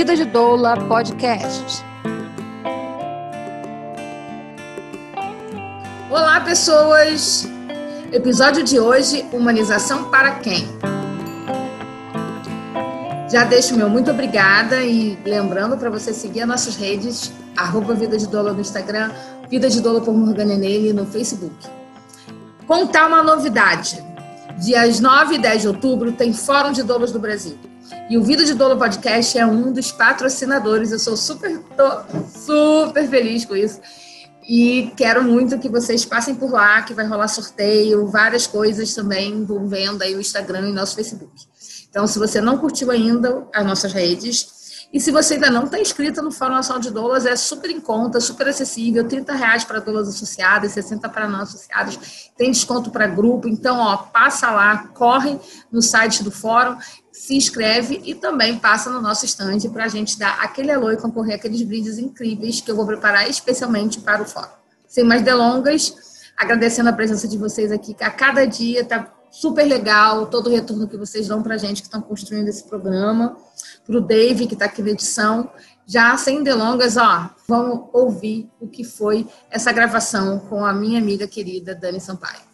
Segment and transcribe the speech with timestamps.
[0.00, 1.84] Vida de Doula Podcast.
[6.08, 7.46] Olá, pessoas!
[8.10, 10.66] Episódio de hoje: Humanização para quem?
[13.30, 18.16] Já deixo meu muito obrigada e lembrando para você seguir as nossas redes, arroba Vida
[18.16, 19.10] de Doula no Instagram,
[19.50, 21.54] Vida de Doula por Morgana Nele no Facebook.
[22.66, 24.02] Contar uma novidade.
[24.64, 27.58] Dias 9 e 10 de outubro tem Fórum de Doulas do Brasil.
[28.08, 30.92] E o Vida de Doula Podcast é um dos patrocinadores.
[30.92, 31.60] Eu sou super,
[32.44, 33.80] super feliz com isso.
[34.48, 39.30] E quero muito que vocês passem por lá, que vai rolar sorteio, várias coisas também
[39.32, 41.32] envolvendo aí o Instagram e nosso Facebook.
[41.88, 44.60] Então, se você não curtiu ainda as nossas redes,
[44.92, 47.80] e se você ainda não está inscrito no Fórum Nacional de Doulas, é super em
[47.80, 51.96] conta, super acessível, 30 reais para doulas associadas, 60 para não associadas,
[52.36, 55.38] tem desconto para grupo, então, ó, passa lá, corre
[55.70, 56.76] no site do fórum,
[57.20, 60.96] se inscreve e também passa no nosso stand para a gente dar aquele alô e
[60.96, 64.48] concorrer aqueles brindes incríveis que eu vou preparar especialmente para o fórum.
[64.88, 65.94] Sem mais delongas,
[66.34, 70.50] agradecendo a presença de vocês aqui, que a cada dia está super legal todo o
[70.50, 73.36] retorno que vocês dão para a gente que estão construindo esse programa,
[73.86, 75.50] para o Dave, que está aqui na edição.
[75.86, 81.28] Já sem delongas, ó, vamos ouvir o que foi essa gravação com a minha amiga
[81.28, 82.49] querida Dani Sampaio.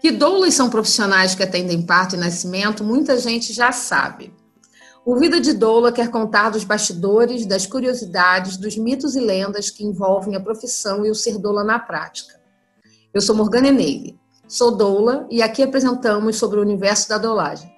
[0.00, 4.32] Que doulas são profissionais que atendem parto e nascimento, muita gente já sabe.
[5.04, 9.84] O Vida de Doula quer contar dos bastidores, das curiosidades, dos mitos e lendas que
[9.84, 12.38] envolvem a profissão e o ser doula na prática.
[13.12, 17.68] Eu sou Morgana Eneire, sou doula e aqui apresentamos sobre o universo da doulagem.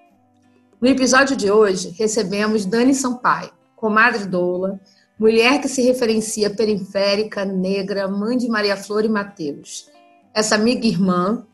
[0.78, 4.78] No episódio de hoje, recebemos Dani Sampaio, comadre doula,
[5.18, 9.88] mulher que se referencia periférica, negra, mãe de Maria Flor e Mateus.
[10.34, 11.46] Essa amiga irmã,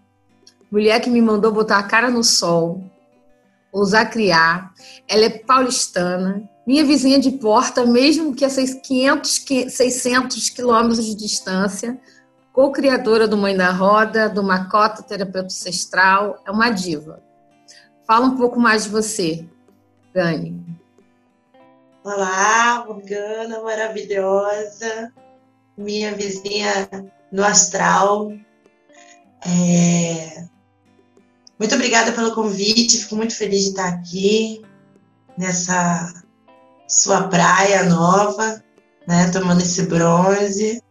[0.70, 2.82] mulher que me mandou botar a cara no sol,
[3.72, 4.72] ousar criar.
[5.08, 11.98] Ela é paulistana, minha vizinha de porta, mesmo que a 500, 600 quilômetros de distância,
[12.52, 17.22] co-criadora do Mãe da Roda, do Macota Terapeuta Ancestral, é uma diva.
[18.06, 19.46] Fala um pouco mais de você,
[20.14, 20.64] Dani.
[22.02, 25.12] Olá, Morgana, maravilhosa,
[25.76, 26.88] minha vizinha
[27.32, 28.32] no astral.
[29.44, 29.95] É,
[31.58, 34.62] muito obrigada pelo convite, fico muito feliz de estar aqui
[35.38, 36.12] nessa
[36.86, 38.62] sua praia nova,
[39.06, 40.82] né, tomando esse bronze.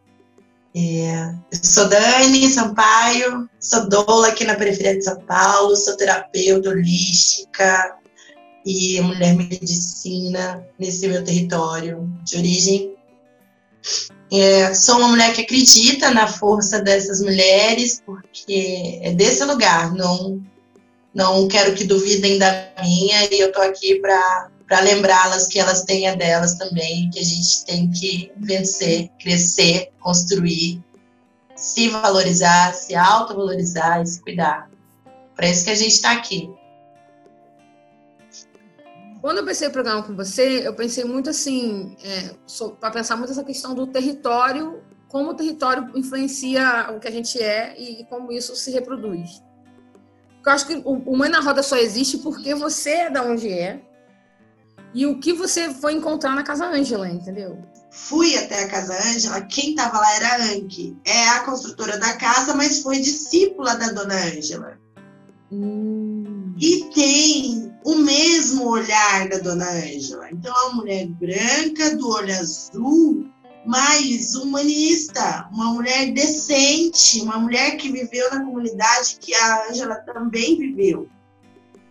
[0.76, 1.34] É,
[1.64, 7.96] sou Dani Sampaio, sou doula aqui na periferia de São Paulo, sou terapeuta holística
[8.66, 12.96] e mulher medicina nesse meu território de origem.
[14.34, 20.44] É, sou uma mulher que acredita na força dessas mulheres, porque é desse lugar, não
[21.16, 25.84] não quero que duvidem da minha e eu tô aqui para para lembrá-las que elas
[25.84, 30.84] têm a delas também, que a gente tem que vencer, crescer, construir,
[31.56, 34.68] se valorizar, se autovalorizar e se cuidar.
[35.36, 36.50] Para isso que a gente está aqui.
[39.22, 42.34] Quando eu pensei o programa com você, eu pensei muito assim, é,
[42.80, 47.40] para pensar muito essa questão do território, como o território influencia o que a gente
[47.40, 49.45] é e como isso se reproduz.
[50.46, 53.52] Porque eu acho que o Mãe na Roda só existe porque você é da onde
[53.52, 53.82] é
[54.94, 57.58] e o que você foi encontrar na Casa Ângela, entendeu?
[57.90, 60.96] Fui até a Casa Ângela, quem estava lá era a Anki.
[61.04, 64.78] É a construtora da casa, mas foi discípula da Dona Ângela.
[65.52, 66.54] Hum.
[66.60, 70.30] E tem o mesmo olhar da Dona Ângela.
[70.32, 73.26] Então, é uma mulher branca, do olho azul,
[73.66, 80.58] mais humanista, uma mulher decente, uma mulher que viveu na comunidade que a Ângela também
[80.58, 81.10] viveu.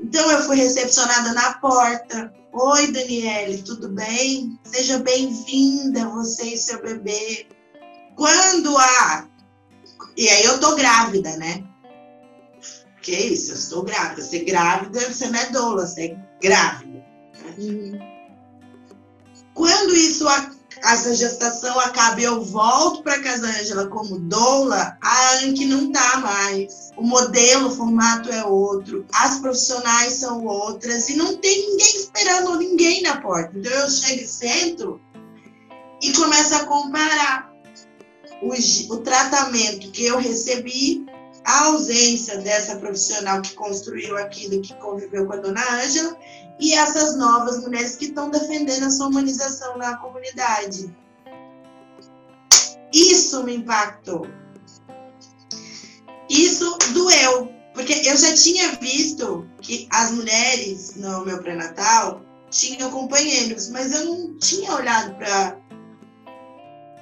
[0.00, 2.32] Então eu fui recepcionada na porta.
[2.53, 4.59] Oi, Daniele, tudo bem?
[4.62, 7.47] Seja bem-vinda, você e seu bebê.
[8.15, 9.26] Quando a.
[10.17, 11.65] E aí eu tô grávida, né?
[13.03, 14.23] Que isso, eu estou grávida.
[14.23, 16.93] Ser grávida, você não é doula, você é grávida.
[16.93, 17.55] Né?
[17.59, 18.15] Uhum.
[19.55, 20.29] Quando isso
[20.85, 26.19] essa gestação acaba e eu volto para Casa Ângela como doula, a Anki não tá
[26.19, 26.91] mais.
[26.97, 32.59] O modelo, o formato é outro, as profissionais são outras e não tem ninguém esperando
[32.59, 33.53] ninguém na porta.
[33.57, 35.01] Então eu chego e sento
[36.03, 37.51] e começo a comparar
[38.43, 38.53] o,
[38.95, 41.07] o tratamento que eu recebi
[41.45, 46.17] a ausência dessa profissional que construiu aquilo, que conviveu com a dona Ângela,
[46.61, 50.95] e essas novas mulheres que estão defendendo a sua humanização na comunidade.
[52.93, 54.27] Isso me impactou.
[56.29, 63.69] Isso doeu, porque eu já tinha visto que as mulheres no meu pré-natal tinham companheiros,
[63.71, 65.59] mas eu não tinha olhado para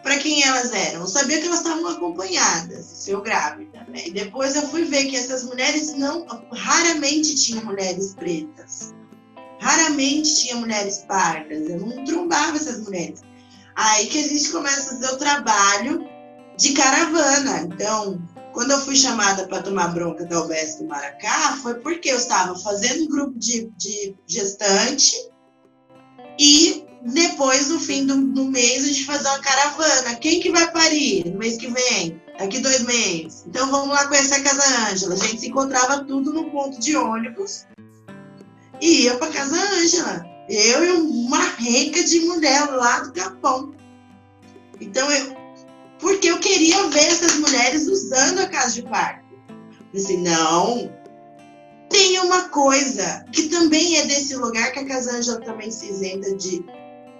[0.02, 1.02] para quem elas eram.
[1.02, 4.08] Eu sabia que elas estavam acompanhadas, se eu grávida, né?
[4.08, 8.91] E depois eu fui ver que essas mulheres não, raramente tinham mulheres pretas,
[9.62, 11.70] raramente tinha mulheres pardas.
[11.70, 13.22] Eu não trombava essas mulheres.
[13.76, 16.04] Aí que a gente começa a fazer o trabalho
[16.58, 17.60] de caravana.
[17.60, 18.20] Então,
[18.52, 22.58] quando eu fui chamada para tomar bronca da UBS do Maracá, foi porque eu estava
[22.58, 25.16] fazendo um grupo de, de gestante
[26.38, 30.14] e depois, no fim do, do, mês, a gente fazer uma caravana.
[30.16, 32.20] Quem que vai parir no mês que vem?
[32.38, 33.44] Daqui dois meses.
[33.46, 35.14] Então vamos lá conhecer a Casa Ângela.
[35.14, 37.66] A gente se encontrava tudo no ponto de ônibus
[38.82, 40.26] e ia para Casa Ângela.
[40.48, 43.72] Eu e uma renca de mulher lá do Capão.
[44.80, 45.36] Então eu,
[46.00, 49.24] porque eu queria ver essas mulheres usando a casa de parto.
[49.94, 50.92] Assim, não.
[51.88, 56.34] Tem uma coisa que também é desse lugar que a Casa Ângela também se isenta
[56.36, 56.64] de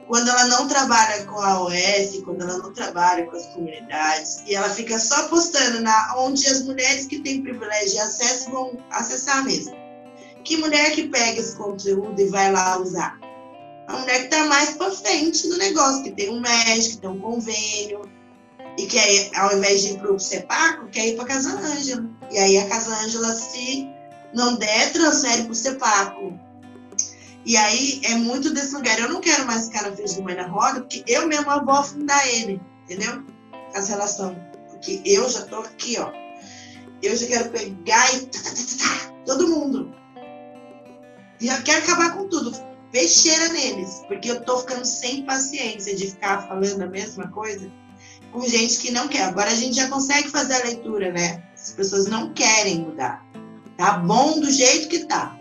[0.09, 4.55] quando ela não trabalha com a OS, quando ela não trabalha com as comunidades, e
[4.55, 9.45] ela fica só postando na onde as mulheres que têm privilégio de acesso vão acessar
[9.45, 9.82] mesmo.
[10.45, 13.19] Que mulher que pega esse conteúdo e vai lá usar?
[13.89, 17.11] A mulher que está mais para frente do negócio, que tem um médico, que tem
[17.11, 18.03] um convênio,
[18.79, 21.51] e que aí, ao invés de ir para o CEPACO, quer ir para a Casa
[21.51, 22.11] Ângela.
[22.31, 23.89] E aí a Casa Ângela, se
[24.35, 26.41] não der, transfere para o CEPACO.
[27.45, 28.99] E aí é muito desse lugar.
[28.99, 32.27] Eu não quero mais ficar na do mãe na roda, porque eu mesma vou afundar
[32.29, 33.23] ele, entendeu?
[33.75, 34.39] As relações.
[34.71, 36.11] Porque eu já tô aqui, ó.
[37.03, 38.31] Eu já quero pegar e.
[39.27, 39.95] Todo mundo.
[41.43, 42.53] E eu quero acabar com tudo.
[42.93, 44.03] Peixeira neles.
[44.07, 47.69] Porque eu tô ficando sem paciência de ficar falando a mesma coisa
[48.31, 49.25] com gente que não quer.
[49.25, 51.43] Agora a gente já consegue fazer a leitura, né?
[51.53, 53.27] As pessoas não querem mudar.
[53.77, 55.37] Tá bom do jeito que tá.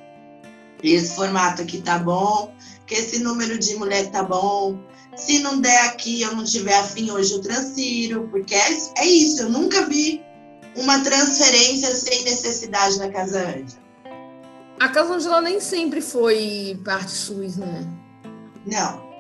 [0.81, 2.51] Esse formato aqui tá bom,
[2.87, 4.79] que esse número de mulher tá bom.
[5.15, 9.43] Se não der aqui, eu não tiver afim hoje, eu transfiro, porque é, é isso.
[9.43, 10.23] Eu nunca vi
[10.75, 13.80] uma transferência sem necessidade na Casa Ângela.
[14.81, 17.87] A Casa Ângela nem sempre foi parte SUS, né?
[18.65, 19.11] Não.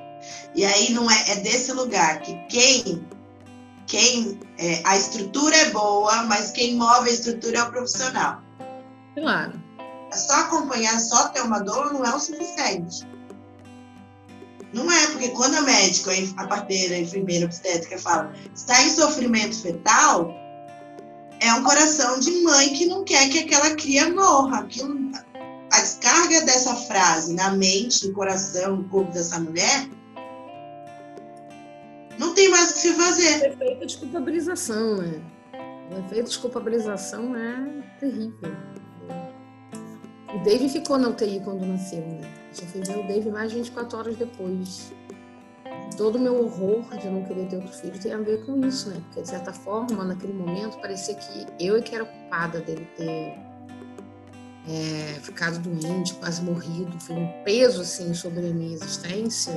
[0.55, 3.05] E aí não é, é desse lugar que quem
[3.85, 8.41] quem é, a estrutura é boa, mas quem move a estrutura é o profissional.
[9.13, 9.53] Claro.
[10.11, 13.07] É só acompanhar, só ter uma dor não é o suficiente.
[14.73, 19.61] Não é, porque quando a médica, a parteira, a enfermeira obstétrica fala está em sofrimento
[19.61, 20.33] fetal,
[21.39, 24.61] é um coração de mãe que não quer que aquela cria morra.
[24.61, 25.11] Aquilo,
[25.71, 29.89] a descarga dessa frase na mente, no coração, no corpo dessa mulher
[32.21, 33.41] não tem mais o que se fazer.
[33.41, 35.21] O efeito de culpabilização, né?
[35.91, 38.55] O efeito de culpabilização é terrível.
[40.33, 42.21] O Dave ficou na UTI quando nasceu, né?
[42.61, 44.93] Eu fui ver o Dave mais de 24 horas depois.
[45.97, 48.89] Todo o meu horror de não querer ter outro filho tem a ver com isso,
[48.89, 49.01] né?
[49.07, 53.50] Porque, de certa forma, naquele momento, parecia que eu é que era culpada dele ter
[54.67, 56.99] é, ficado doente, quase morrido.
[56.99, 59.53] Foi um peso, assim, sobre a minha existência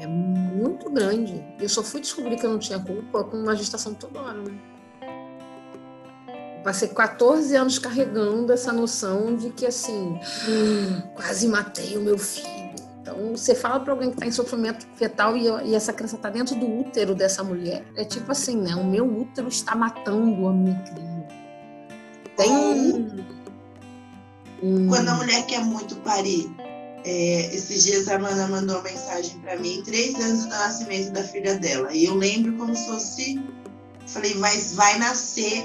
[0.00, 1.44] é muito grande.
[1.60, 4.58] Eu só fui descobrir que eu não tinha culpa com uma gestação toda hora, né?
[6.62, 12.70] passei 14 anos carregando essa noção de que, assim, hum, quase matei o meu filho.
[13.00, 16.28] Então, você fala para alguém que está em sofrimento fetal e, e essa criança está
[16.28, 18.74] dentro do útero dessa mulher, é tipo assim, né?
[18.74, 21.28] O meu útero está matando a minha cria.
[22.36, 23.39] Tem
[24.62, 24.88] um, um...
[24.88, 26.50] Quando a mulher quer muito parir,
[27.04, 31.22] é, esses dias a Amanda mandou uma mensagem para mim, três anos do nascimento da
[31.22, 31.92] filha dela.
[31.92, 33.42] E eu lembro como se fosse.
[34.06, 35.62] Falei, mas vai nascer,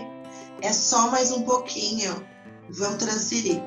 [0.62, 2.24] é só mais um pouquinho,
[2.70, 3.62] vamos transferir.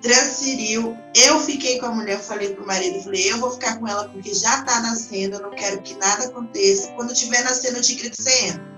[0.00, 4.08] Transferiu, eu fiquei com a mulher, falei pro marido, falei, eu vou ficar com ela
[4.08, 6.88] porque já tá nascendo, eu não quero que nada aconteça.
[6.92, 8.72] Quando tiver nascendo, eu te grito, você entra.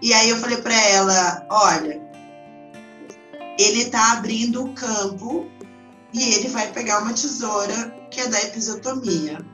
[0.00, 2.00] E aí eu falei para ela, olha,
[3.58, 5.50] ele tá abrindo o campo
[6.12, 9.44] e ele vai pegar uma tesoura que é da episiotomia.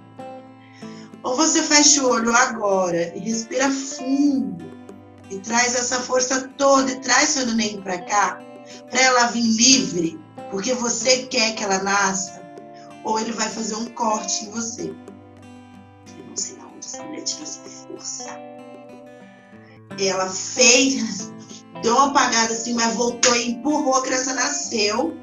[1.23, 4.73] Ou você fecha o olho agora e respira fundo
[5.31, 8.39] e traz essa força toda e traz seu neném para cá,
[8.91, 10.21] para ela vir livre,
[10.51, 12.43] porque você quer que ela nasça,
[13.05, 14.95] ou ele vai fazer um corte em você.
[16.19, 18.39] Eu não sei de onde essa mulher tirou essa força.
[19.99, 21.33] Ela fez,
[21.85, 25.17] deu uma apagada assim, mas voltou e empurrou, a criança nasceu.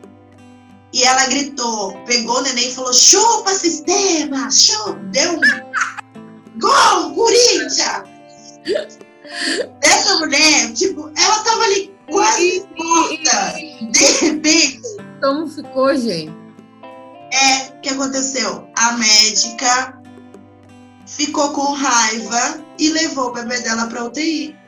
[0.93, 8.59] E ela gritou, pegou o neném e falou: chupa sistema, chupa, deu um gol, Corinthians!
[9.81, 13.55] Essa mulher, tipo, ela tava ali quase morta.
[13.89, 14.81] De repente.
[15.21, 16.33] Como ficou, gente?
[17.33, 18.67] É, o que aconteceu?
[18.75, 19.99] A médica
[21.07, 24.60] ficou com raiva e levou o bebê dela para UTI.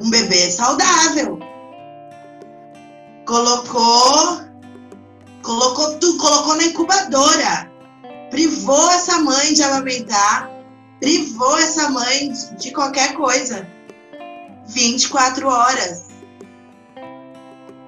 [0.00, 1.38] Um bebê saudável.
[3.26, 4.40] Colocou,
[5.42, 7.70] colocou tudo, colocou na incubadora.
[8.30, 10.50] Privou essa mãe de amamentar,
[11.00, 13.68] privou essa mãe de qualquer coisa.
[14.66, 16.10] 24 horas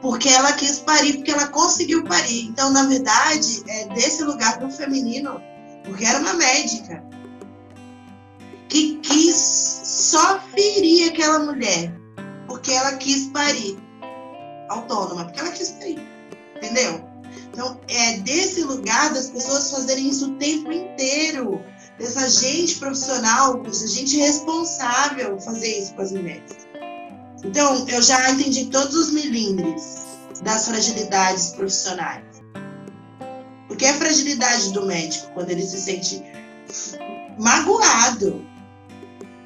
[0.03, 2.47] porque ela quis parir, porque ela conseguiu parir.
[2.47, 5.41] Então, na verdade, é desse lugar para o feminino,
[5.85, 7.03] porque era uma médica
[8.69, 9.37] que quis
[9.85, 11.95] só ferir aquela mulher,
[12.63, 13.77] porque ela quis parir.
[14.69, 16.01] Autônoma, porque ela quis parir.
[16.57, 17.05] Entendeu?
[17.51, 21.61] Então, é desse lugar das pessoas fazerem isso o tempo inteiro.
[21.99, 26.57] Dessa gente profissional, dessa gente responsável fazer isso com as mulheres.
[27.45, 29.83] Então, eu já entendi todos os milindres
[30.43, 32.25] das fragilidades profissionais.
[33.67, 36.23] Porque é a fragilidade do médico, quando ele se sente
[37.39, 38.47] magoado.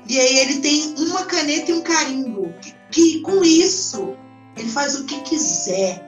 [0.07, 4.17] E aí ele tem uma caneta e um carimbo, que, que com isso
[4.57, 6.03] ele faz o que quiser.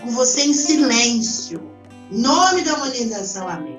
[0.00, 1.60] Com você em silêncio.
[2.10, 3.78] Nome da humanização, amém.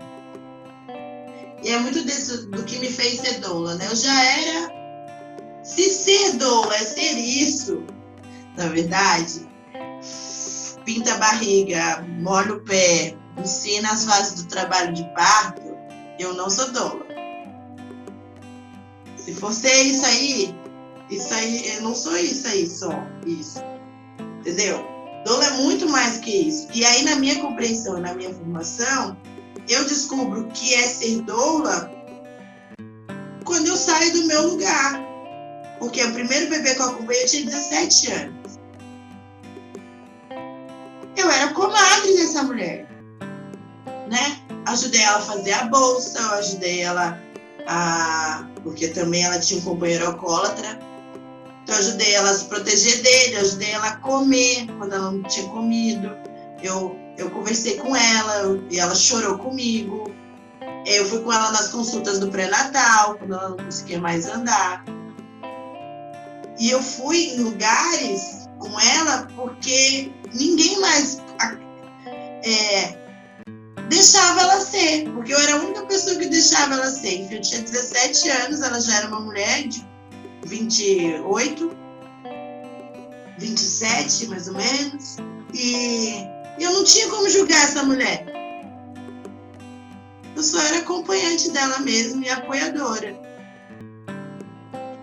[1.63, 3.87] E é muito desse, do que me fez ser doula, né?
[3.89, 4.79] Eu já era
[5.63, 7.83] se ser doula é ser isso,
[8.57, 9.47] na verdade,
[10.83, 15.61] pinta a barriga, molha o pé, ensina as fases do trabalho de parto,
[16.17, 17.05] eu não sou doula.
[19.17, 20.55] Se for ser isso aí,
[21.09, 22.91] isso aí, eu não sou isso aí só,
[23.25, 23.59] isso.
[24.39, 24.85] Entendeu?
[25.25, 26.67] Doula é muito mais que isso.
[26.73, 29.17] E aí, na minha compreensão, na minha formação,
[29.67, 31.91] eu descubro que é ser doula
[33.43, 34.99] quando eu saio do meu lugar.
[35.79, 38.59] Porque o primeiro bebê que eu acompanhei tinha 17 anos.
[41.15, 42.87] Eu era comadre dessa mulher.
[44.09, 44.39] Né?
[44.65, 47.19] Ajudei ela a fazer a bolsa, eu ajudei ela
[47.67, 48.45] a.
[48.63, 50.79] Porque também ela tinha um companheiro alcoólatra.
[51.69, 55.21] Então, eu ajudei ela a se proteger dele, ajudei ela a comer quando ela não
[55.21, 56.09] tinha comido.
[56.63, 60.11] Eu, eu conversei com ela e ela chorou comigo.
[60.87, 64.83] Eu fui com ela nas consultas do pré-natal, quando ela não conseguia mais andar.
[66.59, 71.21] E eu fui em lugares com ela porque ninguém mais
[72.43, 72.97] é,
[73.89, 77.31] deixava ela ser, porque eu era a única pessoa que deixava ela ser.
[77.31, 79.87] Eu tinha 17 anos, ela já era uma mulher de
[80.45, 81.71] 28,
[83.37, 85.17] 27 mais ou menos,
[85.53, 86.25] e
[86.59, 88.25] eu não tinha como julgar essa mulher.
[90.35, 93.13] Eu só era acompanhante dela mesmo e apoiadora.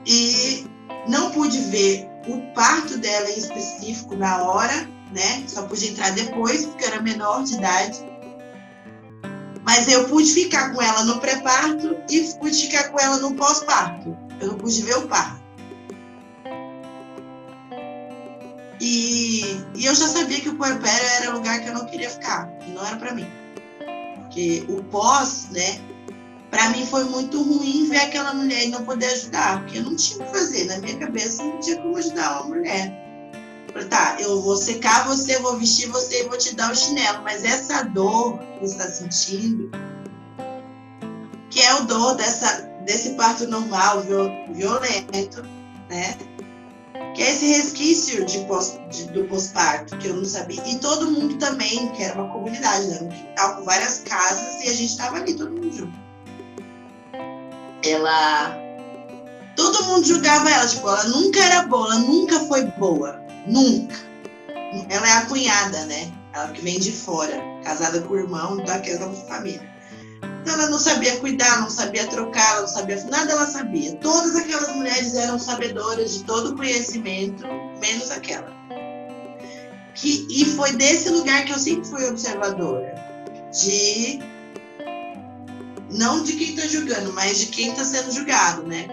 [0.06, 0.66] E
[1.08, 5.44] não pude ver o parto dela em específico na hora, né?
[5.46, 7.98] Só pude entrar depois, porque era menor de idade.
[9.64, 14.16] Mas eu pude ficar com ela no pré-parto e pude ficar com ela no pós-parto.
[14.40, 15.44] Eu não pude ver o parto.
[18.80, 19.40] E,
[19.74, 22.70] e eu já sabia que o puerpério era lugar que eu não queria ficar, que
[22.70, 23.26] não era para mim.
[24.16, 25.80] Porque o pós, né?
[26.50, 29.94] para mim foi muito ruim ver aquela mulher e não poder ajudar, porque eu não
[29.94, 30.64] tinha o que fazer.
[30.64, 32.92] Na minha cabeça não tinha como ajudar uma mulher.
[33.72, 37.22] Falei, tá, eu vou secar você, vou vestir você e vou te dar o chinelo,
[37.22, 39.70] mas essa dor que você está sentindo,
[41.50, 44.02] que é o dor dessa, desse parto normal,
[44.50, 45.42] violento,
[45.90, 46.16] né?
[47.14, 50.62] Que é esse resquício de pós, de, do pós-parto, que eu não sabia.
[50.66, 52.98] E todo mundo também, que era uma comunidade, né?
[53.02, 56.06] Um com várias casas, e a gente estava ali, todo mundo junto
[57.90, 58.56] ela.
[59.54, 63.20] Todo mundo julgava ela, tipo, ela nunca era boa, ela nunca foi boa.
[63.46, 63.96] Nunca.
[64.90, 66.12] Ela é a cunhada, né?
[66.32, 69.75] Ela que vem de fora, casada com o irmão daquela família.
[70.46, 73.02] Então ela não sabia cuidar, não sabia trocar, não sabia.
[73.06, 73.96] Nada ela sabia.
[73.96, 77.44] Todas aquelas mulheres eram sabedoras de todo o conhecimento,
[77.80, 78.54] menos aquela.
[79.92, 82.94] Que, e foi desse lugar que eu sempre fui observadora.
[83.60, 84.20] De
[85.90, 88.86] não de quem está julgando, mas de quem está sendo julgado, né?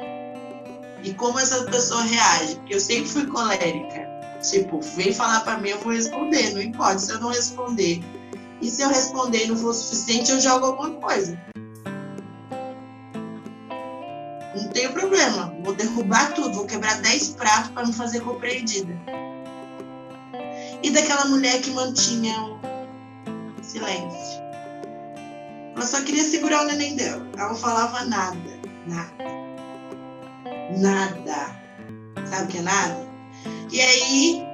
[1.04, 2.56] E como essa pessoa reage.
[2.56, 4.08] Porque eu sempre fui colérica.
[4.42, 6.52] Tipo, vem falar para mim, eu vou responder.
[6.56, 8.02] Não importa se eu não responder.
[8.64, 11.38] E se eu responder e não for suficiente, eu jogo alguma coisa.
[14.56, 15.54] Não tem problema.
[15.62, 18.98] Vou derrubar tudo, vou quebrar 10 pratos para me fazer compreendida.
[20.82, 24.42] E daquela mulher que mantinha o silêncio.
[25.76, 27.28] Ela só queria segurar o neném dela.
[27.38, 28.62] Ela não falava nada.
[28.88, 29.26] Nada.
[30.80, 31.62] Nada.
[32.30, 33.08] Sabe o que é nada?
[33.74, 34.53] E aí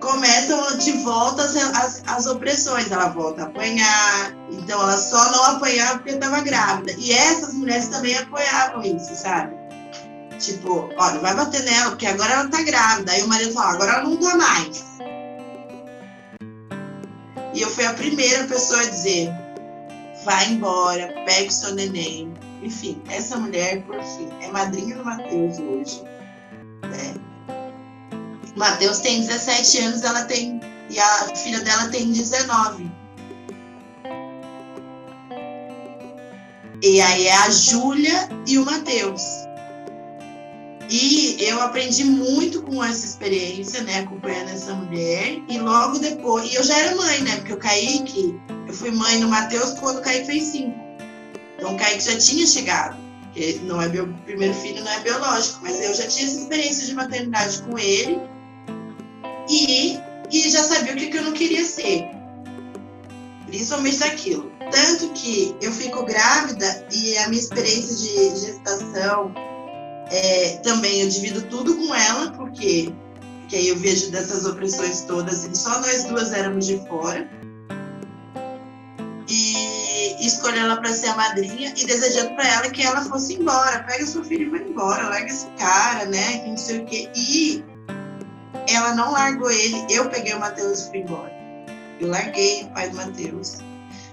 [0.00, 2.90] começam de volta as, as, as, opressões.
[2.90, 6.92] Ela volta a apanhar, então ela só não apanhava porque estava grávida.
[6.98, 9.54] E essas mulheres também apoiavam isso, sabe?
[10.38, 13.12] Tipo, olha, vai bater nela, porque agora ela tá grávida.
[13.12, 14.84] Aí o marido fala, agora ela não tá mais.
[17.52, 19.30] E eu fui a primeira pessoa a dizer,
[20.24, 22.32] vai embora, pegue seu neném.
[22.62, 26.02] Enfim, essa mulher, por fim, é madrinha do Mateus hoje.
[26.84, 27.14] Né?
[28.60, 32.90] Matheus tem 17 anos, ela tem e a filha dela tem 19.
[36.82, 39.22] E aí é a Júlia e o Matheus.
[40.90, 45.38] E eu aprendi muito com essa experiência, né, acompanhando essa mulher.
[45.48, 49.20] E logo depois, e eu já era mãe, né, porque o Kaique, eu fui mãe
[49.20, 50.78] no Matheus quando o Kaique fez cinco.
[51.56, 55.60] Então o Kaique já tinha chegado, porque não é meu primeiro filho, não é biológico,
[55.62, 58.20] mas eu já tinha essa experiência de maternidade com ele
[59.50, 62.08] e, e já sabia o que, que eu não queria ser.
[63.46, 64.52] Principalmente daquilo.
[64.70, 69.34] Tanto que eu fico grávida e a minha experiência de gestação
[70.10, 72.92] é, também eu divido tudo com ela, porque,
[73.40, 77.28] porque aí eu vejo dessas opressões todas, e só nós duas éramos de fora.
[79.28, 83.84] E escolhi ela para ser a madrinha e desejando para ela que ela fosse embora.
[83.84, 86.38] Pega seu filho e vai embora, larga esse cara, né?
[86.38, 87.10] Que não sei o quê.
[87.14, 87.64] E
[88.74, 91.32] ela não largou ele, eu peguei o Matheus e fui embora.
[92.00, 93.58] Eu larguei o pai do Matheus.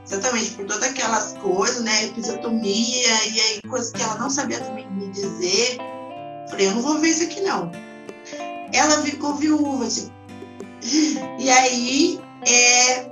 [0.05, 2.05] Exatamente, por todas aquelas coisas, né?
[2.05, 5.77] Episiotomia, e aí coisas que ela não sabia também me dizer.
[6.49, 7.71] Falei, eu não vou ver isso aqui não.
[8.71, 10.11] Ela ficou viúva, tipo.
[11.39, 13.05] E aí, é,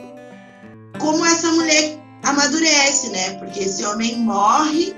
[0.99, 3.37] como essa mulher amadurece, né?
[3.39, 4.95] Porque esse homem morre.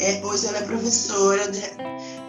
[0.00, 1.48] É, hoje ela é professora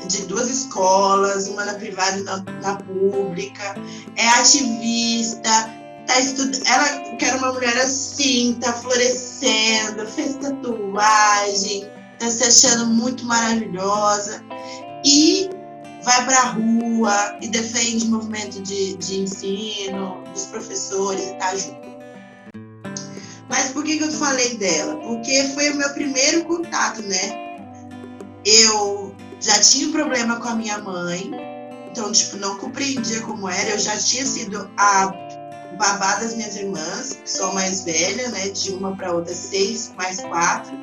[0.07, 3.75] de duas escolas, uma na privada e na, na pública,
[4.15, 5.69] é ativista,
[6.07, 6.65] tá estudando.
[6.65, 14.43] Ela quer uma mulher assim, tá florescendo, fez tatuagem, tá se achando muito maravilhosa
[15.05, 15.49] e
[16.03, 21.55] vai para a rua e defende o movimento de, de ensino, dos professores e tá
[21.55, 21.89] junto.
[23.49, 24.95] Mas por que, que eu falei dela?
[24.97, 27.57] Porque foi o meu primeiro contato, né?
[28.45, 29.08] Eu
[29.39, 31.31] já tinha um problema com a minha mãe,
[31.91, 33.71] então, tipo, não compreendia como era.
[33.71, 35.07] Eu já tinha sido a
[35.77, 38.49] babá das minhas irmãs, que sou mais velha, né?
[38.49, 40.73] De uma para outra, seis mais quatro.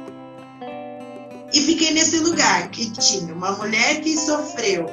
[1.53, 4.87] E fiquei nesse lugar que tinha uma mulher que sofreu,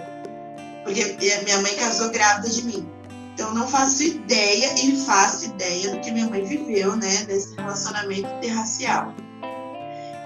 [0.83, 2.87] porque minha mãe casou grávida de mim.
[3.33, 7.23] Então, não faço ideia e faço ideia do que minha mãe viveu, né?
[7.23, 9.13] Desse relacionamento interracial.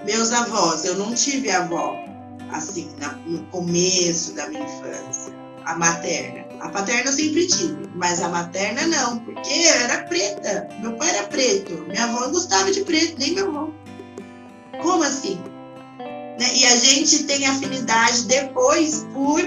[0.04, 2.07] Meus avós, eu não tive avó
[2.50, 2.90] assim,
[3.26, 5.32] no começo da minha infância,
[5.64, 6.46] a materna.
[6.60, 10.68] A paterna eu sempre tive, mas a materna não, porque eu era preta.
[10.80, 13.70] Meu pai era preto, minha avó não gostava de preto, nem meu avô.
[14.82, 15.40] Como assim?
[16.38, 16.54] Né?
[16.54, 19.40] E a gente tem afinidade depois por,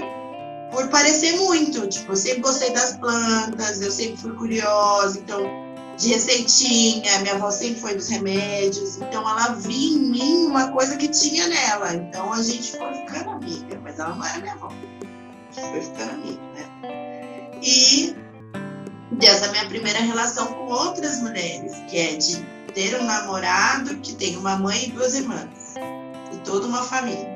[0.71, 1.87] por parecer muito.
[1.87, 5.60] Tipo, eu sempre gostei das plantas, eu sempre fui curiosa, então
[6.01, 10.97] de receitinha, minha avó sempre foi dos remédios, então ela via em mim uma coisa
[10.97, 11.93] que tinha nela.
[11.93, 14.67] Então a gente foi ficando amiga, mas ela não era minha avó.
[14.67, 17.51] A gente foi ficando amiga, né?
[17.61, 18.15] E
[19.11, 22.37] dessa minha primeira relação com outras mulheres, que é de
[22.73, 25.75] ter um namorado que tem uma mãe e duas irmãs,
[26.33, 27.29] e toda uma família.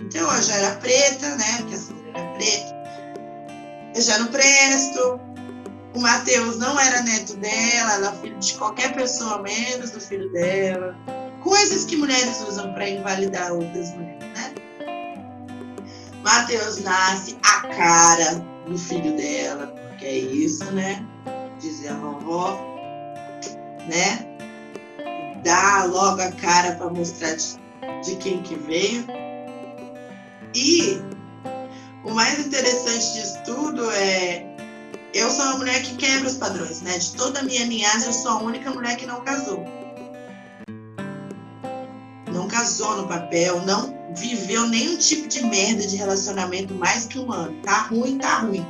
[0.00, 1.56] Então eu já era preta, né?
[1.58, 2.78] Porque essa mulher era preta.
[3.96, 5.20] Eu já não presto,
[5.98, 10.96] o Mateus não era neto dela, era filho de qualquer pessoa menos do filho dela.
[11.42, 14.54] Coisas que mulheres usam para invalidar outras mulheres, né?
[16.22, 18.34] Mateus nasce a cara
[18.64, 21.04] do filho dela, porque é isso, né?
[21.58, 22.56] Dizia a vovó,
[23.88, 24.24] né?
[25.42, 27.58] Dá logo a cara para mostrar de,
[28.04, 29.04] de quem que veio.
[30.54, 31.00] E
[32.04, 34.47] o mais interessante disso tudo é
[35.14, 36.98] eu sou uma mulher que quebra os padrões, né?
[36.98, 39.64] De toda a minha linhagem, eu sou a única mulher que não casou.
[42.32, 47.32] Não casou no papel, não viveu nenhum tipo de merda de relacionamento mais que um
[47.32, 47.60] ano.
[47.62, 48.66] Tá ruim, tá ruim.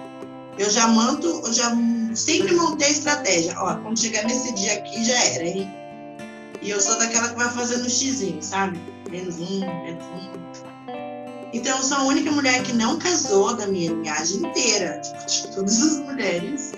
[0.59, 1.73] Eu já manto, eu já
[2.15, 3.55] sempre montei estratégia.
[3.59, 5.71] Ó, quando chegar nesse dia aqui já era, hein?
[6.61, 8.81] E eu sou daquela que vai fazendo xizinho, sabe?
[9.11, 10.68] Menos um, menos um.
[11.53, 15.01] Então, eu sou a única mulher que não casou da minha linhagem inteira.
[15.01, 16.73] Tipo, de todas as mulheres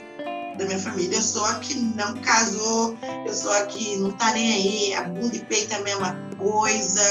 [0.57, 4.33] da minha família, eu sou a que não casou, eu sou a que não tá
[4.33, 7.03] nem aí, a bunda e peito é a mesma coisa.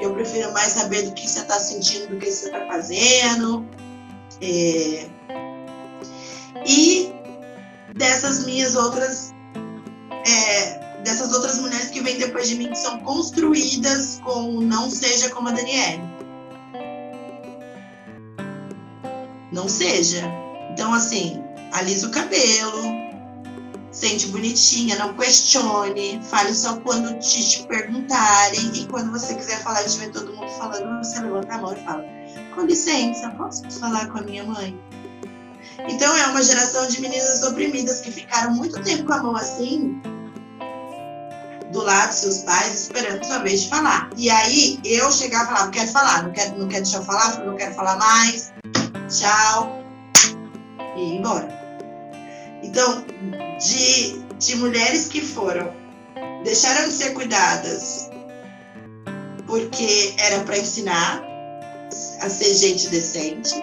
[0.00, 3.66] Eu prefiro mais saber do que você tá sentindo do que você tá fazendo.
[4.40, 5.08] É...
[6.66, 7.12] E
[7.96, 9.34] dessas minhas outras.
[10.26, 15.30] É, dessas outras mulheres que vêm depois de mim, que são construídas com não seja
[15.30, 16.17] como a Daniele.
[19.58, 20.22] Não seja.
[20.70, 21.42] Então, assim,
[21.72, 22.80] alisa o cabelo,
[23.90, 29.82] sente bonitinha, não questione, fale só quando te, te perguntarem e quando você quiser falar
[29.82, 32.04] tiver todo mundo falando, você levanta a mão e fala:
[32.54, 34.80] Com licença, posso falar com a minha mãe?
[35.88, 40.00] Então é uma geração de meninas oprimidas que ficaram muito tempo com a mão assim,
[41.72, 44.08] do lado dos seus pais, esperando sua vez de falar.
[44.16, 47.04] E aí eu chegava e falava, não quero falar, não quero, não quero deixar eu
[47.04, 48.52] falar, não quero falar mais,
[49.08, 49.82] tchau,
[50.96, 51.48] e embora.
[52.62, 53.04] Então,
[53.58, 55.72] de, de mulheres que foram,
[56.44, 58.10] deixaram de ser cuidadas
[59.46, 61.22] porque era para ensinar
[62.20, 63.54] a ser gente decente,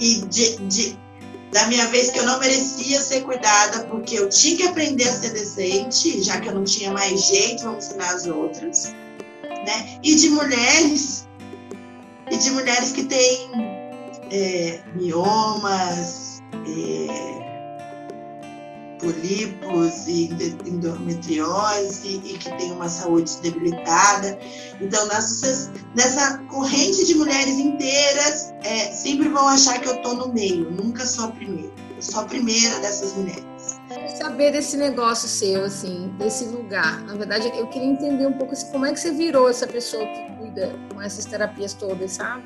[0.00, 0.98] e de, de
[1.52, 5.12] da minha vez que eu não merecia ser cuidada porque eu tinha que aprender a
[5.12, 8.94] ser decente, já que eu não tinha mais jeito, vamos ensinar as outras,
[9.42, 9.98] né?
[10.02, 11.26] E de mulheres,
[12.30, 13.77] e de mulheres que têm
[14.30, 17.38] é, miomas, é,
[18.98, 20.30] polípos e
[20.66, 24.38] endometriose e que tem uma saúde debilitada.
[24.80, 30.32] Então, nessa, nessa corrente de mulheres inteiras, é, sempre vão achar que eu estou no
[30.32, 31.72] meio, nunca sou a primeira.
[31.96, 33.44] Eu sou a primeira dessas mulheres.
[34.18, 37.02] Saber desse negócio seu, assim, desse lugar.
[37.02, 40.04] Na verdade, eu queria entender um pouco assim, como é que você virou essa pessoa
[40.04, 42.44] que cuida com essas terapias todas, sabe?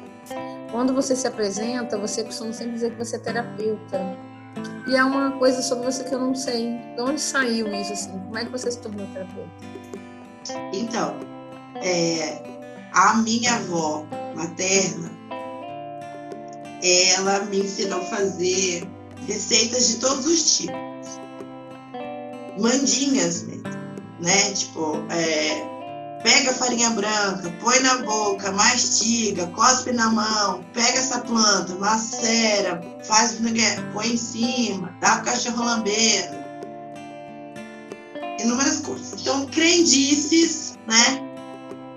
[0.72, 4.00] Quando você se apresenta, você costuma sempre dizer que você é terapeuta
[4.88, 6.78] e é uma coisa sobre você que eu não sei.
[6.96, 8.10] De onde saiu isso, assim?
[8.10, 9.50] Como é que você se tornou terapeuta?
[10.72, 11.14] Então,
[11.76, 12.42] é,
[12.92, 14.04] a minha avó
[14.34, 15.10] materna,
[16.82, 18.88] ela me ensinou a fazer
[19.26, 21.20] receitas de todos os tipos.
[22.58, 23.62] Mandinhas mesmo,
[24.20, 24.52] né?
[24.54, 25.81] Tipo, é,
[26.22, 32.80] pega a farinha branca, põe na boca, mastiga, cospe na mão, pega essa planta, macera,
[33.04, 33.38] faz
[33.92, 36.30] põe em cima, dá pro cachorro lamber.
[38.40, 39.20] Inúmeras coisas.
[39.20, 41.20] Então, crendices, né?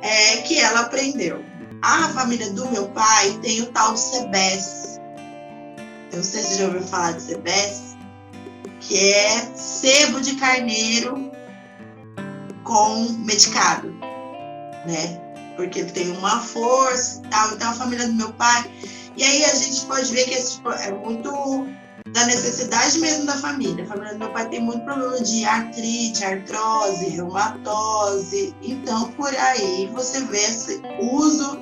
[0.02, 1.44] É, que ela aprendeu.
[1.82, 5.00] A família do meu pai tem o tal CBS.
[6.12, 7.96] Eu não sei se já ouviu falar de CBS,
[8.80, 11.32] que é sebo de carneiro
[12.64, 14.15] com medicado
[14.86, 15.20] né?
[15.56, 17.52] Porque ele tem uma força e tal.
[17.54, 18.70] Então, a família do meu pai.
[19.16, 21.32] E aí a gente pode ver que esse, tipo, é muito
[22.12, 23.84] da necessidade mesmo da família.
[23.84, 28.56] A família do meu pai tem muito problema de artrite, artrose, reumatose.
[28.62, 31.58] Então, por aí você vê esse uso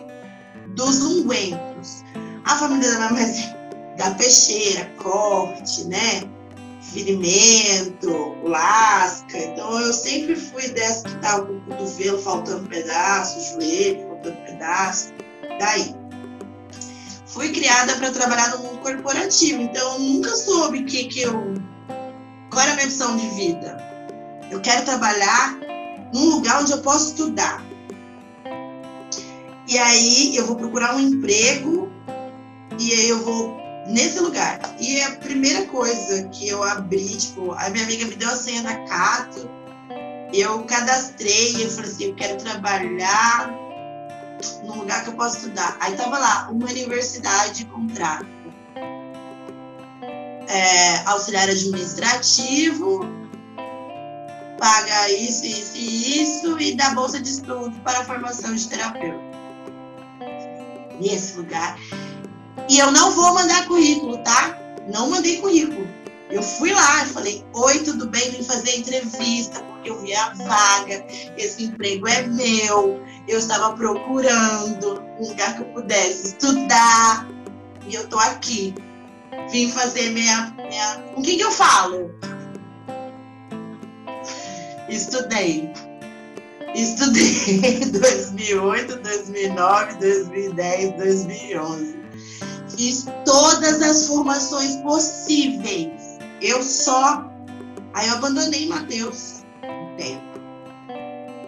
[0.75, 2.03] dos ungüentos.
[2.45, 3.63] A família da minha mãe
[3.97, 6.23] da peixeira, corte, né?
[6.93, 9.37] Ferimento, lasca.
[9.37, 15.13] Então eu sempre fui dessa que estava com o cotovelo faltando pedaço, joelho faltando pedaço.
[15.59, 15.95] Daí.
[17.25, 21.33] Fui criada para trabalhar no mundo corporativo, então eu nunca soube que, que eu.
[22.51, 23.75] Qual era a minha missão de vida?
[24.51, 25.57] Eu quero trabalhar
[26.13, 27.65] num lugar onde eu posso estudar.
[29.67, 31.91] E aí eu vou procurar um emprego
[32.79, 34.59] e aí eu vou nesse lugar.
[34.79, 38.61] E a primeira coisa que eu abri, tipo, a minha amiga me deu a senha
[38.61, 39.49] da Cato,
[40.33, 43.53] eu cadastrei, eu falei assim, eu quero trabalhar
[44.63, 45.77] num lugar que eu possa estudar.
[45.79, 48.25] Aí tava lá, uma universidade contrato.
[50.47, 53.01] É, auxiliar administrativo,
[54.59, 59.33] paga isso, isso e isso, e dá bolsa de estudo para a formação de terapeuta.
[60.99, 61.77] Nesse lugar.
[62.69, 64.57] E eu não vou mandar currículo, tá?
[64.91, 65.87] Não mandei currículo.
[66.29, 68.31] Eu fui lá e falei: Oi, tudo bem?
[68.31, 71.05] Vim fazer entrevista porque eu vi a vaga.
[71.37, 73.01] Esse emprego é meu.
[73.27, 77.27] Eu estava procurando um lugar que eu pudesse estudar.
[77.87, 78.73] E eu tô aqui.
[79.51, 80.53] Vim fazer minha.
[80.57, 81.03] minha...
[81.15, 82.11] O que, que eu falo?
[84.89, 85.71] Estudei.
[86.73, 92.02] Estudei em 2008, 2009, 2010, 2011
[92.75, 95.91] fiz todas as formações possíveis.
[96.41, 97.25] Eu só.
[97.93, 100.23] Aí eu abandonei Mateus um tempo.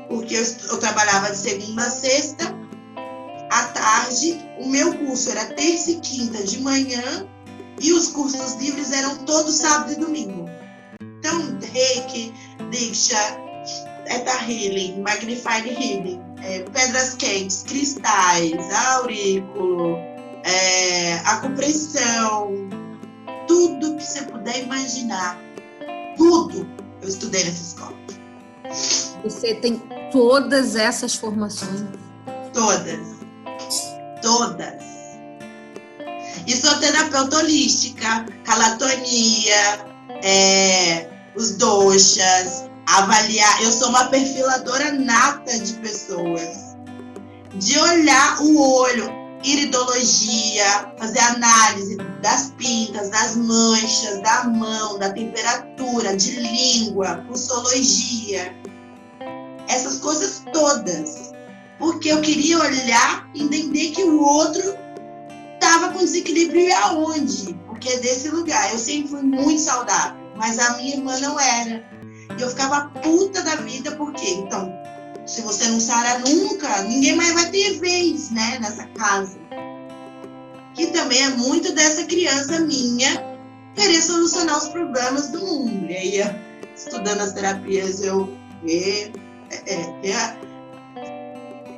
[0.08, 2.56] porque eu, eu trabalhava de segunda a sexta,
[3.50, 7.28] à tarde, o meu curso era terça e quinta de manhã,
[7.82, 10.46] e os cursos livres eram todos sábado e domingo.
[11.20, 12.34] Então, reiki,
[12.70, 13.18] diksha,
[14.06, 19.98] Theta Healing, Magnified Healing, é, pedras quentes, cristais, aurículo,
[20.46, 22.70] é, acupressão,
[23.48, 25.40] tudo que você puder imaginar.
[26.16, 26.66] Tudo
[27.02, 27.96] eu estudei nessa escola.
[29.24, 29.82] Você tem
[30.12, 31.84] todas essas formações?
[32.54, 33.16] Todas.
[34.22, 34.84] Todas.
[36.48, 39.86] E sou terapeuta holística, calatonia,
[40.24, 43.62] é, os doxas, avaliar.
[43.64, 46.76] Eu sou uma perfiladora nata de pessoas.
[47.56, 49.10] De olhar o olho,
[49.46, 58.56] iridologia, fazer análise das pintas, das manchas, da mão, da temperatura, de língua, pulsologia.
[59.70, 61.32] Essas coisas todas.
[61.78, 64.76] Porque eu queria olhar e entender que o outro
[65.54, 67.54] estava com desequilíbrio e aonde.
[67.68, 68.72] Porque é desse lugar.
[68.72, 71.84] Eu sempre fui muito saudável, mas a minha irmã não era.
[72.38, 74.74] E eu ficava puta da vida, porque então,
[75.26, 79.38] se você não sara nunca, ninguém mais vai ter vez, né, nessa casa.
[80.74, 83.36] Que também é muito dessa criança minha
[83.74, 85.90] querer solucionar os problemas do mundo.
[85.90, 86.36] E aí,
[86.76, 88.30] estudando as terapias, eu
[88.68, 89.12] é,
[89.68, 90.38] é, é,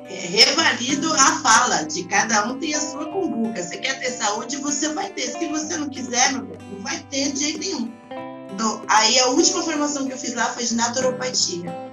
[0.10, 3.62] revalido a fala de cada um tem a sua cumbuca.
[3.62, 5.30] Você quer ter saúde, você vai ter.
[5.30, 6.48] Se você não quiser, não
[6.82, 7.92] vai ter de jeito nenhum.
[8.58, 11.87] Do, aí a última formação que eu fiz lá foi de naturopatia.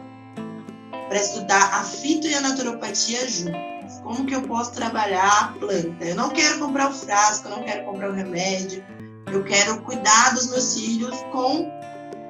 [1.09, 4.01] Para estudar a fito e a naturopatia juntos.
[4.03, 6.05] Como que eu posso trabalhar a planta?
[6.05, 8.85] Eu não quero comprar o frasco, eu não quero comprar o remédio.
[9.33, 11.71] Eu quero cuidar dos meus filhos com,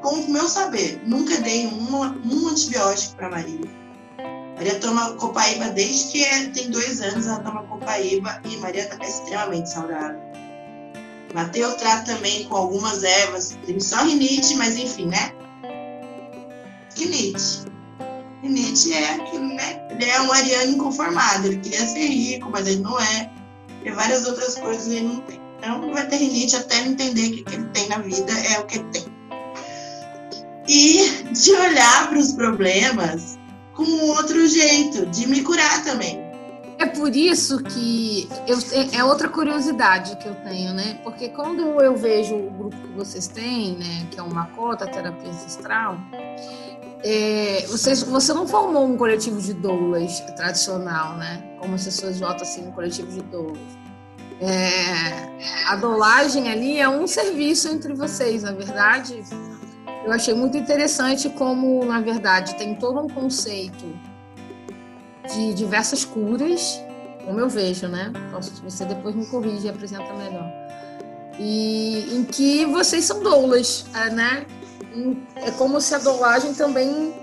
[0.02, 1.02] com o meu saber.
[1.06, 3.84] Nunca dei um, um antibiótico para Maria.
[4.56, 9.04] Maria toma copaíba desde que é, tem dois anos, ela toma copaíba e Maria está
[9.04, 10.20] extremamente saudável.
[11.34, 15.32] Mateus trata também com algumas ervas, tem só rinite, mas enfim, né?
[16.96, 17.73] Rinite.
[18.44, 19.88] Rinite é aquilo, né?
[19.90, 23.30] Ele é um ariano inconformado, ele queria ser rico, mas ele não é.
[23.82, 25.40] E várias outras coisas ele não tem.
[25.58, 28.66] Então vai ter rinite até entender que o que ele tem na vida é o
[28.66, 29.04] que ele tem.
[30.68, 33.38] E de olhar para os problemas
[33.72, 36.22] com outro jeito, de me curar também.
[36.78, 38.58] É por isso que eu,
[38.92, 41.00] é outra curiosidade que eu tenho, né?
[41.02, 45.30] Porque quando eu vejo o grupo que vocês têm, né, que é o Macota Terapia
[45.30, 45.96] Ancestral,
[47.06, 51.56] é, vocês, você não formou um coletivo de doulas tradicional, né?
[51.60, 53.60] Como as pessoas votam assim, um coletivo de doulas.
[54.40, 59.22] É, a dolagem ali é um serviço entre vocês, na verdade.
[60.06, 63.84] Eu achei muito interessante como, na verdade, tem todo um conceito
[65.30, 66.80] de diversas curas,
[67.26, 68.12] como eu vejo, né?
[68.32, 70.50] Posso, você depois me corrige e apresenta melhor.
[71.38, 74.46] E em que vocês são doulas, é, né?
[75.36, 77.14] É como se a doulagem também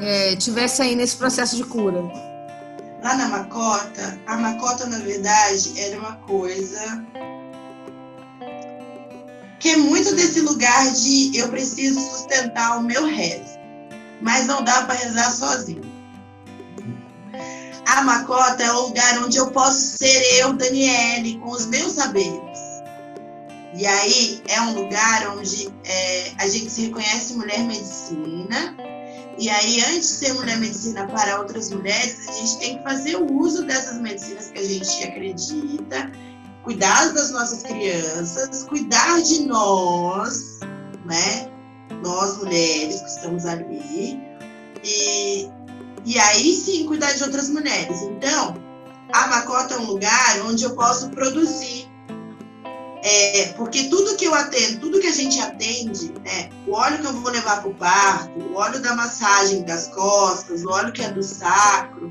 [0.00, 2.00] é, tivesse aí nesse processo de cura.
[3.02, 7.04] Lá na Macota, a Macota, na verdade, era uma coisa
[9.60, 13.58] que é muito desse lugar de eu preciso sustentar o meu rezo,
[14.20, 15.82] mas não dá para rezar sozinho.
[17.86, 22.53] A Macota é o lugar onde eu posso ser eu, Daniele, com os meus saberes.
[23.76, 28.76] E aí é um lugar onde é, a gente se reconhece mulher medicina.
[29.36, 33.16] E aí, antes de ser mulher medicina para outras mulheres, a gente tem que fazer
[33.16, 36.12] o uso dessas medicinas que a gente acredita,
[36.62, 40.60] cuidar das nossas crianças, cuidar de nós,
[41.04, 41.50] né?
[42.00, 44.20] Nós mulheres que estamos ali.
[44.84, 45.50] E
[46.04, 48.02] e aí sim cuidar de outras mulheres.
[48.02, 48.54] Então,
[49.12, 51.88] a Macota é um lugar onde eu posso produzir.
[53.06, 57.06] É, porque tudo que eu atendo, tudo que a gente atende, né, o óleo que
[57.06, 61.02] eu vou levar para o parto, o óleo da massagem das costas, o óleo que
[61.02, 62.10] é do sacro,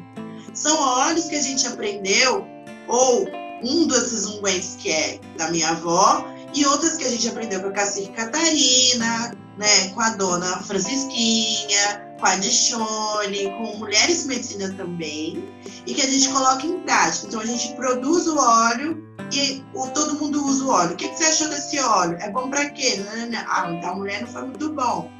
[0.53, 2.45] são óleos que a gente aprendeu,
[2.87, 3.27] ou
[3.63, 7.69] um desses ungüentos que é da minha avó, e outras que a gente aprendeu com
[7.69, 15.43] a Cacique Catarina, né, com a dona Francisquinha, com a com mulheres medicina também,
[15.85, 17.27] e que a gente coloca em prática.
[17.27, 20.93] Então a gente produz o óleo e o, todo mundo usa o óleo.
[20.93, 22.17] O que, que você achou desse óleo?
[22.21, 23.03] É bom para quê?
[23.49, 25.11] Ah, então a mulher não foi muito bom.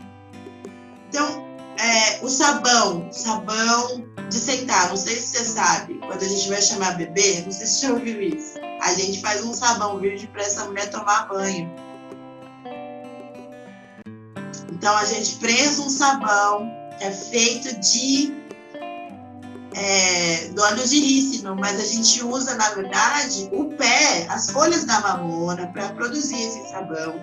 [1.10, 1.46] Então,
[1.78, 6.62] é, o sabão, sabão de sentar, não sei se você sabe, quando a gente vai
[6.62, 8.54] chamar bebê, não sei se você já ouviu isso.
[8.82, 11.70] A gente faz um sabão verde para essa mulher tomar banho.
[14.72, 18.34] Então a gente prensa um sabão é feito de
[19.76, 24.86] é, do óleo de rícino, mas a gente usa, na verdade, o pé, as folhas
[24.86, 27.16] da mamona para produzir esse sabão,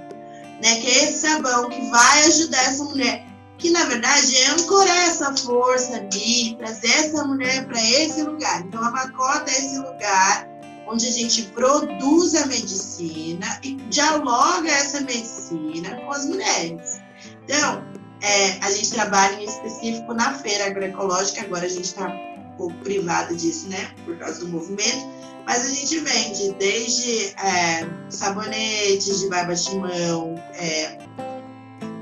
[0.62, 0.80] né?
[0.80, 3.24] Que é esse sabão que vai ajudar essa mulher,
[3.56, 8.62] que na verdade é ancorar essa força ali, trazer essa mulher para esse lugar.
[8.62, 10.48] Então a macota é esse lugar
[10.88, 17.00] onde a gente produz a medicina e dialoga essa medicina com as mulheres.
[17.44, 17.89] Então,
[18.22, 22.74] é, a gente trabalha em específico na feira agroecológica, agora a gente está um pouco
[22.78, 25.08] privada disso, né, por causa do movimento,
[25.46, 30.98] mas a gente vende desde é, sabonetes de barba de mão, é,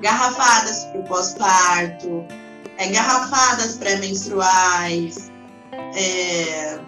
[0.01, 2.25] garrafadas para o pós-parto,
[2.77, 5.31] é, garrafadas pré-menstruais,
[5.95, 6.79] é,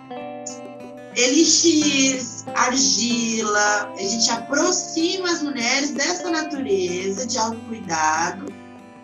[1.17, 2.21] elixir,
[2.55, 8.50] argila, a gente aproxima as mulheres dessa natureza de autocuidado,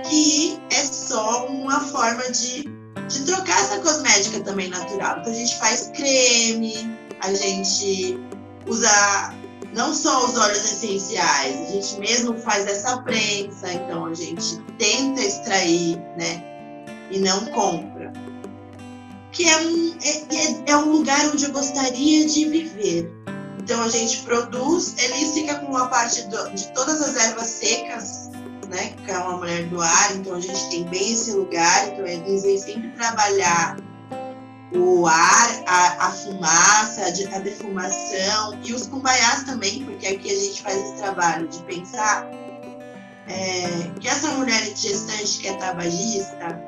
[0.08, 2.64] que é só uma forma de,
[3.08, 5.18] de trocar essa cosmética também natural.
[5.20, 8.18] Então a gente faz creme, a gente
[8.66, 9.34] usa
[9.74, 15.20] não só os óleos essenciais, a gente mesmo faz essa prensa, então a gente tenta
[15.20, 16.42] extrair, né?
[17.10, 18.12] E não compra
[19.36, 23.12] que é um, é, é, é um lugar onde eu gostaria de viver.
[23.58, 28.25] Então a gente produz, ele fica com uma parte do, de todas as ervas secas,
[28.68, 28.94] né?
[29.04, 32.42] Que é uma mulher do ar, então a gente tem bem esse lugar, então eles
[32.42, 33.76] vêm sempre trabalhar
[34.74, 40.34] o ar, a, a fumaça, a, a defumação e os cumbaiás também, porque aqui a
[40.34, 42.28] gente faz esse trabalho de pensar
[43.28, 46.60] é, que essa mulher gestante que é tabagista,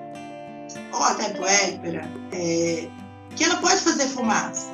[0.92, 2.88] ou até puérpera, é,
[3.36, 4.70] que ela pode fazer fumaça.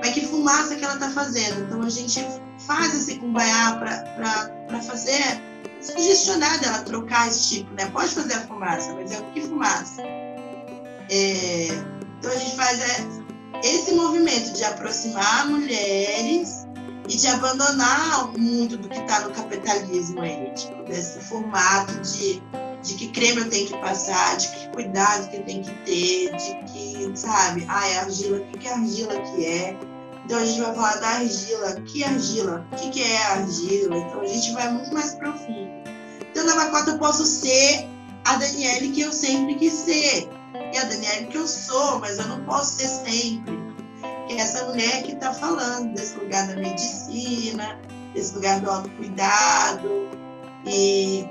[0.00, 1.62] Mas que fumaça que ela está fazendo?
[1.62, 2.24] Então a gente
[2.66, 5.40] faz esse cumbaiá para fazer,
[5.80, 7.86] sugestionar dela trocar esse tipo, né?
[7.86, 10.02] Pode fazer a fumaça, mas é o que fumaça?
[10.02, 11.68] É,
[12.18, 13.06] então a gente faz é,
[13.64, 16.66] esse movimento de aproximar mulheres
[17.08, 22.40] e de abandonar muito do que está no capitalismo aí, tipo, desse formato de
[22.82, 26.36] de que creme eu tenho que passar, de que cuidado que eu tenho que ter,
[26.36, 29.76] de que, sabe, é argila, o que, que argila que é?
[30.30, 33.96] Então a gente vai falar da argila, que argila, o que, que é argila?
[33.96, 35.68] Então a gente vai muito mais profundo.
[36.30, 37.88] Então na Macota eu posso ser
[38.24, 40.30] a Daniele que eu sempre quis ser,
[40.72, 43.58] e a Daniele que eu sou, mas eu não posso ser sempre.
[44.28, 47.80] Que é essa mulher que está falando desse lugar da medicina,
[48.14, 50.08] desse lugar do autocuidado,
[50.64, 51.28] e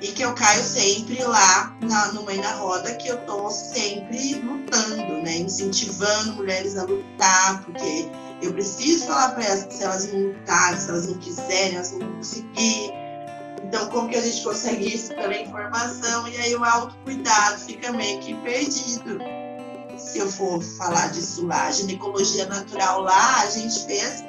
[0.00, 4.34] e que eu caio sempre lá na, no meio da roda, que eu tô sempre
[4.34, 5.38] lutando, né?
[5.38, 8.08] Incentivando mulheres a lutar, porque
[8.42, 11.98] eu preciso falar para elas se elas não lutarem, se elas não quiserem, elas não
[12.00, 12.92] vão conseguir.
[13.64, 16.28] Então, como que a gente consegue isso pela informação?
[16.28, 19.18] E aí o autocuidado fica meio que perdido.
[19.98, 24.22] Se eu for falar disso lá, ginecologia natural lá, a gente fez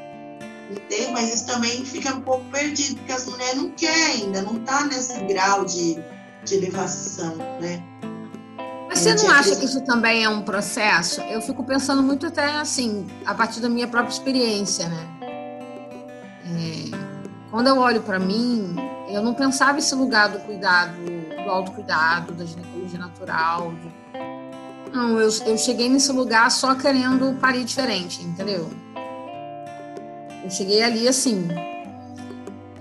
[0.70, 1.12] entende?
[1.12, 4.86] mas isso também fica um pouco perdido, porque as mulheres não querem ainda, não está
[4.86, 5.98] nesse grau de,
[6.44, 7.82] de elevação, né?
[8.98, 11.22] Mas você não acha que isso também é um processo?
[11.22, 15.08] Eu fico pensando muito até assim, a partir da minha própria experiência, né?
[16.44, 16.98] É,
[17.52, 18.76] quando eu olho para mim,
[19.08, 23.72] eu não pensava esse lugar do cuidado, do autocuidado, da ginecologia natural.
[24.92, 28.68] Não, eu, eu cheguei nesse lugar só querendo parir diferente, entendeu?
[30.44, 31.48] Eu cheguei ali assim.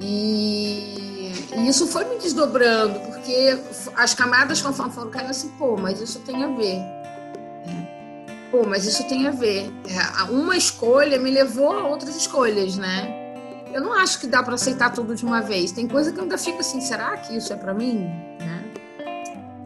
[0.01, 1.06] E,
[1.55, 3.59] e, isso foi me desdobrando, porque
[3.95, 6.77] as camadas conforme foram caindo assim, pô, mas isso tem a ver.
[6.77, 8.51] É.
[8.51, 9.71] Pô, mas isso tem a ver.
[9.89, 13.25] É, uma escolha me levou a outras escolhas, né?
[13.73, 15.73] Eu não acho que dá para aceitar tudo de uma vez.
[15.73, 18.09] Tem coisa que eu ainda fico assim, será que isso é para mim?
[18.39, 18.65] Né?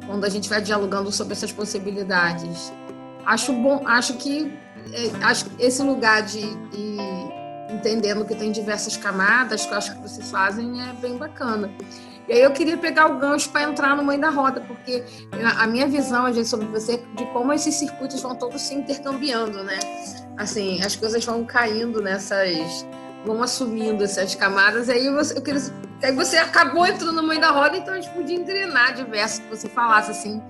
[0.07, 2.73] Quando a gente vai dialogando sobre essas possibilidades.
[3.25, 4.53] Acho bom, acho que
[4.93, 6.97] é, acho esse lugar de, de
[7.75, 11.71] entendendo que tem diversas camadas, que eu acho que vocês fazem é bem bacana.
[12.29, 15.03] E aí eu queria pegar o gancho para entrar no meio da roda, porque
[15.59, 19.79] a minha visão, gente, sobre você, de como esses circuitos vão todos se intercambiando, né?
[20.37, 22.87] Assim, as coisas vão caindo nessas,
[23.25, 25.61] vão assumindo essas camadas, e aí eu, eu queria,
[26.03, 29.49] aí você acabou entrando no meio da roda, então a gente podia engrenar diversos que
[29.49, 30.41] você falasse assim,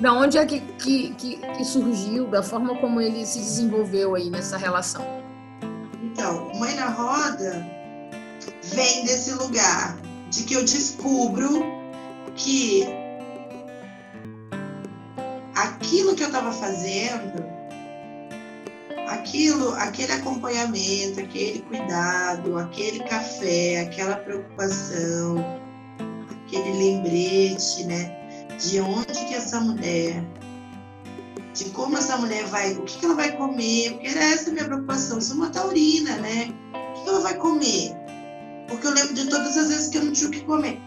[0.00, 4.28] da onde é que, que, que, que surgiu, da forma como ele se desenvolveu aí
[4.28, 5.19] nessa relação.
[6.20, 7.66] Então, Mãe na Roda
[8.74, 9.98] vem desse lugar
[10.28, 11.64] de que eu descubro
[12.36, 12.84] que
[15.54, 17.42] aquilo que eu estava fazendo,
[19.08, 25.42] aquilo, aquele acompanhamento, aquele cuidado, aquele café, aquela preocupação,
[26.44, 28.14] aquele lembrete, né?
[28.58, 30.22] de onde que essa mulher,
[31.54, 34.64] de como essa mulher vai, o que, ela vai comer, porque era essa a minha
[34.64, 35.20] preocupação.
[35.20, 36.54] Sou uma taurina, né?
[36.74, 37.94] O que, ela vai comer?
[38.68, 40.80] Porque eu lembro de todas as vezes que eu não tinha o que comer.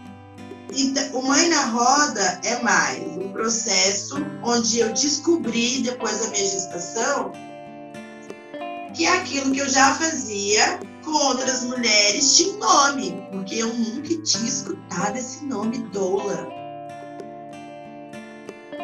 [0.76, 6.44] Então, o Mãe na Roda é mais um processo onde eu descobri, depois da minha
[6.44, 7.32] gestação,
[8.94, 14.08] que aquilo que eu já fazia com outras mulheres tinha um nome, porque eu nunca
[14.22, 16.63] tinha escutado esse nome doula.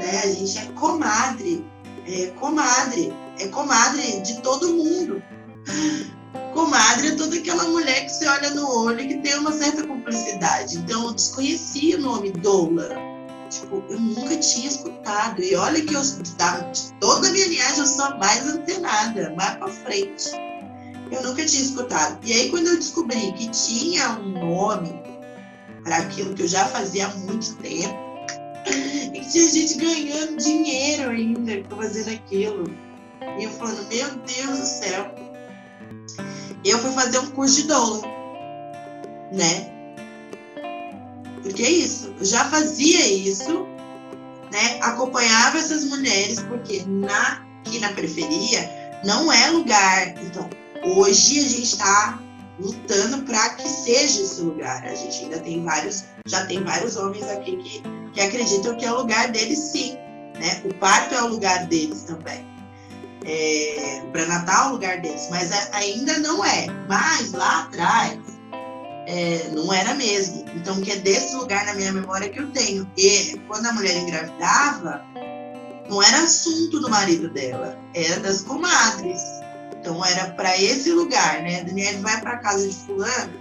[0.01, 0.23] Né?
[0.25, 1.65] A gente é comadre,
[2.07, 5.23] é comadre, é comadre de todo mundo.
[6.55, 9.87] Comadre é toda aquela mulher que você olha no olho e que tem uma certa
[9.87, 10.79] cumplicidade.
[10.79, 12.89] Então eu desconhecia o nome doula.
[13.51, 15.43] Tipo, eu nunca tinha escutado.
[15.43, 19.69] E olha que eu, de toda a minha linhagem, eu sou mais antenada, mais pra
[19.69, 20.31] frente.
[21.11, 22.19] Eu nunca tinha escutado.
[22.25, 25.03] E aí, quando eu descobri que tinha um nome
[25.83, 28.10] para aquilo que eu já fazia há muito tempo,
[29.15, 32.65] e tinha gente ganhando dinheiro ainda fazendo aquilo.
[33.39, 35.15] E eu falando, meu Deus do céu.
[36.65, 38.03] Eu fui fazer um curso de doula,
[39.33, 39.71] né?
[41.43, 43.67] Porque é isso, eu já fazia isso,
[44.53, 44.79] né?
[44.83, 48.69] Acompanhava essas mulheres, porque na, aqui na periferia
[49.05, 50.09] não é lugar.
[50.23, 50.49] Então,
[50.85, 52.21] hoje a gente está
[52.59, 54.85] lutando para que seja esse lugar.
[54.85, 57.83] A gente ainda tem vários, já tem vários homens aqui que,
[58.13, 59.95] que acreditam que é o lugar deles sim.
[60.39, 60.63] Né?
[60.65, 62.49] O parto é o lugar deles também.
[63.25, 66.67] É, para Natal é o lugar deles, mas ainda não é.
[66.89, 68.19] Mas lá atrás,
[69.07, 70.45] é, não era mesmo.
[70.55, 72.91] Então, que é desse lugar na minha memória que eu tenho.
[72.97, 75.05] E quando a mulher engravidava,
[75.89, 79.21] não era assunto do marido dela, era das comadres.
[79.79, 81.65] Então, era para esse lugar, né?
[81.65, 83.33] Daniela vai para casa de fulano,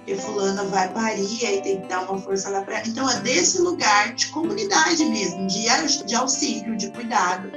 [0.00, 3.60] porque fulana vai parir, aí tem que dar uma força lá para Então, é desse
[3.60, 5.66] lugar de comunidade mesmo, de,
[6.06, 7.50] de auxílio, de cuidado.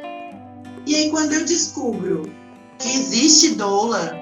[0.86, 2.24] E aí, quando eu descubro
[2.78, 4.14] que existe doula,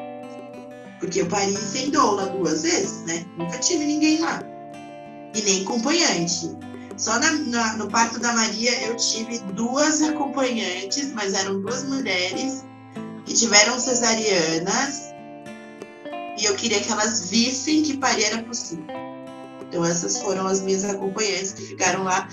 [1.00, 3.26] porque eu pari sem doula duas vezes, né?
[3.38, 4.42] Nunca tive ninguém lá.
[5.34, 6.56] E nem acompanhante.
[6.98, 12.64] Só na, na, no parto da Maria eu tive duas acompanhantes, mas eram duas mulheres
[13.26, 15.11] que tiveram cesarianas
[16.42, 18.86] e eu queria que elas vissem que parir era possível.
[19.62, 22.28] Então essas foram as minhas acompanhantes que ficaram lá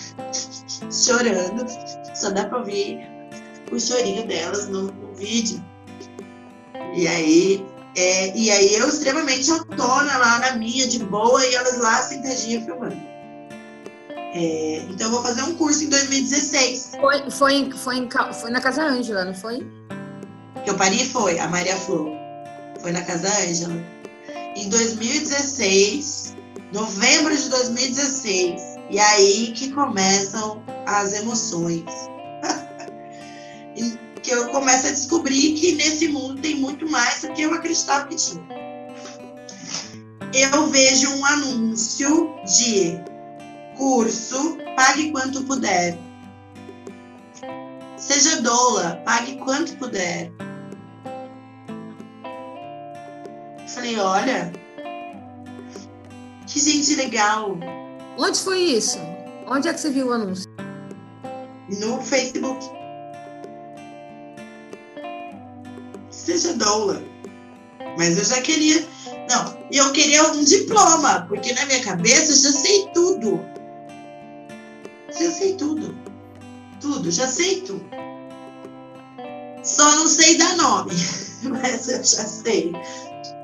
[0.90, 1.66] chorando.
[2.14, 2.98] Só dá para ouvir
[3.70, 5.62] o chorinho delas no, no vídeo.
[6.96, 7.64] E aí
[7.96, 12.64] é, e aí eu extremamente autônoma lá na minha, de boa, e elas lá sentadinhas
[12.64, 12.96] filmando.
[14.34, 16.92] É, então eu vou fazer um curso em 2016.
[17.00, 18.08] Foi, foi, foi,
[18.40, 19.66] foi na Casa Ângela, não foi?
[20.64, 22.08] Que eu pari foi, a Maria Flor.
[22.80, 23.97] Foi na Casa Ângela.
[24.58, 26.34] Em 2016,
[26.72, 28.60] novembro de 2016.
[28.90, 31.84] E aí que começam as emoções.
[34.20, 38.08] que eu começo a descobrir que nesse mundo tem muito mais do que eu acreditava
[38.08, 38.44] que tinha.
[40.34, 43.00] Eu vejo um anúncio de
[43.76, 45.96] curso, pague quanto puder.
[47.96, 50.32] Seja doula, pague quanto puder.
[53.78, 54.52] Falei, olha,
[56.48, 57.56] que gente legal.
[58.18, 58.98] Onde foi isso?
[59.46, 60.50] Onde é que você viu o anúncio?
[61.80, 62.58] No Facebook.
[66.10, 67.00] seja doula.
[67.96, 68.84] Mas eu já queria.
[69.30, 73.40] Não, e eu queria um diploma, porque na minha cabeça eu já sei tudo.
[75.20, 75.96] Já sei tudo.
[76.80, 77.84] Tudo, já sei tudo.
[79.62, 80.90] Só não sei dar nome,
[81.44, 82.72] mas eu já sei.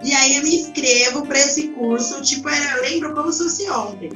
[0.05, 4.11] E aí eu me inscrevo para esse curso, tipo, eu lembro como se fosse ontem.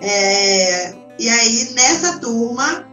[0.00, 2.84] É, e aí, nessa turma,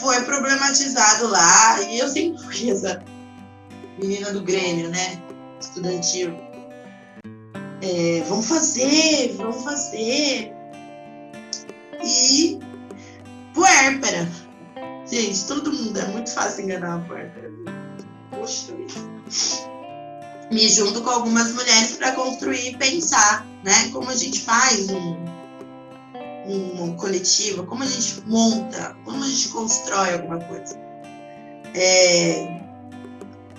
[0.00, 3.04] foi problematizado lá, e eu sempre fui essa
[4.02, 5.22] menina do Grêmio, né?
[5.60, 6.34] Estudantil.
[7.82, 10.52] É, vamos fazer, vamos fazer.
[12.02, 12.58] E
[13.52, 14.26] puérpera.
[15.06, 17.52] Gente, todo mundo, é muito fácil enganar uma puérpera.
[18.30, 19.15] Poxa vida.
[20.50, 23.90] Me junto com algumas mulheres para construir e pensar, né?
[23.92, 25.16] Como a gente faz um,
[26.46, 30.78] um coletivo, como a gente monta, como a gente constrói alguma coisa.
[31.74, 32.60] É,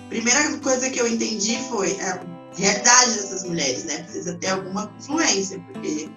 [0.08, 2.20] primeira coisa que eu entendi foi a
[2.56, 4.02] realidade dessas mulheres, né?
[4.04, 6.10] Precisa ter alguma influência, porque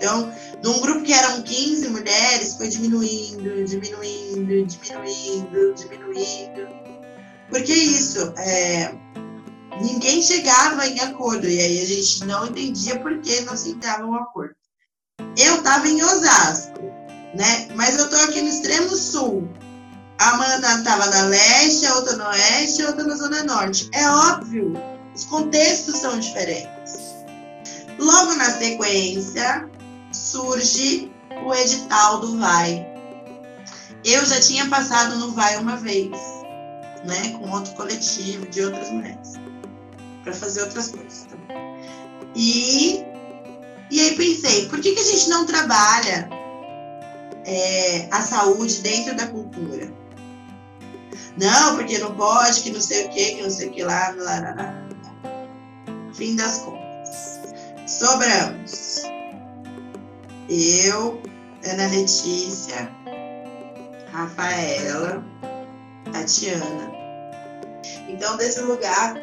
[0.00, 0.32] então,
[0.64, 6.79] num grupo que eram 15 mulheres, foi diminuindo, diminuindo, diminuindo, diminuindo.
[7.50, 8.94] Porque isso, é,
[9.80, 14.06] ninguém chegava em acordo, e aí a gente não entendia por que não se entrava
[14.06, 14.54] um acordo.
[15.36, 16.80] eu estava em Osasco,
[17.34, 17.68] né?
[17.74, 19.48] Mas eu estou aqui no extremo sul.
[20.18, 23.88] A Amanda estava na leste, a outra no oeste, a outra na zona norte.
[23.92, 24.74] É óbvio,
[25.14, 26.98] os contextos são diferentes.
[27.98, 29.68] Logo na sequência,
[30.12, 31.10] surge
[31.44, 32.86] o edital do VAI.
[34.04, 36.10] Eu já tinha passado no VAI uma vez,
[37.04, 39.34] né, com outro coletivo de outras mulheres,
[40.22, 41.58] para fazer outras coisas também.
[42.34, 43.04] E,
[43.90, 46.28] e aí pensei, por que, que a gente não trabalha
[47.44, 49.92] é, a saúde dentro da cultura?
[51.36, 54.14] Não, porque não pode, que não sei o que, que não sei o que lá,
[54.16, 54.88] lá, lá, lá.
[56.14, 57.40] Fim das contas.
[57.86, 59.02] Sobramos.
[60.48, 61.22] Eu,
[61.64, 62.90] Ana Letícia,
[64.12, 65.24] Rafaela,
[66.10, 66.92] Tatiana.
[68.08, 69.14] Então, desse lugar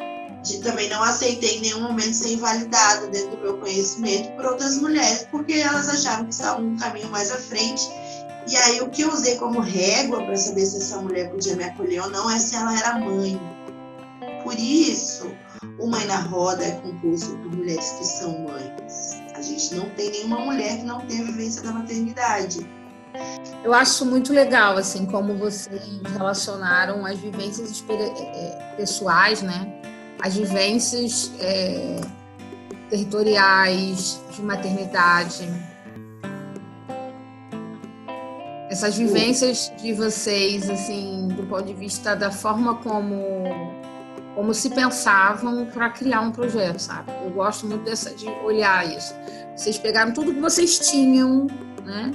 [0.42, 4.76] de também não aceitei em nenhum momento ser invalidada dentro do meu conhecimento por outras
[4.78, 7.88] mulheres, porque elas achavam que estavam um caminho mais à frente.
[8.48, 11.64] E aí, o que eu usei como régua para saber se essa mulher podia me
[11.64, 13.38] acolher ou não é se ela era mãe.
[14.42, 15.30] Por isso,
[15.78, 19.20] o Mãe na Roda é composto por mulheres que são mães.
[19.34, 22.66] A gente não tem nenhuma mulher que não tenha vivência da maternidade.
[23.64, 25.82] Eu acho muito legal, assim, como vocês
[26.12, 29.72] relacionaram as vivências é, é, pessoais, né?
[30.20, 32.00] As vivências é,
[32.88, 35.48] territoriais, de maternidade.
[38.70, 43.44] Essas vivências de vocês, assim, do ponto de vista da forma como
[44.34, 47.10] como se pensavam para criar um projeto, sabe?
[47.24, 49.12] Eu gosto muito dessa, de olhar isso.
[49.56, 51.48] Vocês pegaram tudo que vocês tinham,
[51.84, 52.12] né?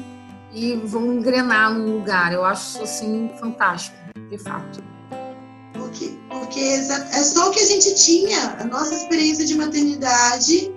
[0.54, 2.32] E vão engrenar num lugar.
[2.32, 3.97] Eu acho assim, fantástico,
[4.30, 4.84] de fato.
[5.74, 10.72] Porque, porque é só o que a gente tinha, a nossa experiência de maternidade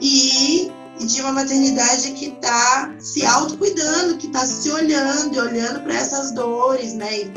[0.00, 5.94] e, de uma maternidade que está se autocuidando, que está se olhando e olhando para
[5.94, 7.20] essas dores, né?
[7.20, 7.32] E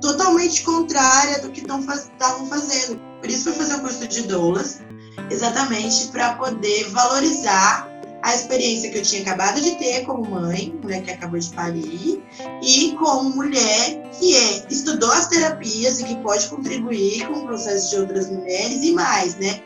[0.00, 3.00] totalmente contrária do que estavam fazendo.
[3.20, 4.80] Por isso, fui fazer o curso de doulas,
[5.30, 7.88] exatamente para poder valorizar
[8.24, 12.24] a experiência que eu tinha acabado de ter como mãe, mulher que acabou de parir,
[12.62, 17.90] e como mulher que é, estudou as terapias e que pode contribuir com o processo
[17.90, 19.60] de outras mulheres e mais, né?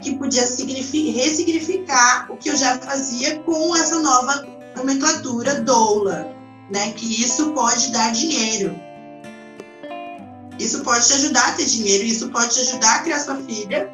[0.00, 4.46] Que podia ressignificar o que eu já fazia com essa nova
[4.76, 6.32] nomenclatura doula,
[6.70, 6.92] né?
[6.92, 8.78] Que isso pode dar dinheiro.
[10.56, 13.90] Isso pode te ajudar a ter dinheiro, isso pode te ajudar a criar sua filha,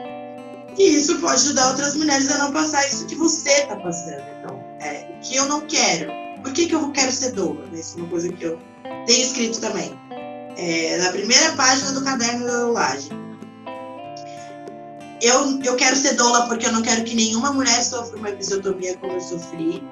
[0.79, 4.23] e isso pode ajudar outras mulheres a não passar isso que você está passando.
[4.39, 6.11] Então, é, o que eu não quero.
[6.43, 7.65] Por que, que eu quero ser doula?
[7.73, 8.59] Isso é uma coisa que eu
[9.07, 9.99] tenho escrito também.
[10.57, 13.11] É, na primeira página do caderno da doulagem.
[15.23, 18.97] Eu, eu quero ser doula porque eu não quero que nenhuma mulher sofra uma episiotomia
[18.99, 19.83] como eu sofri.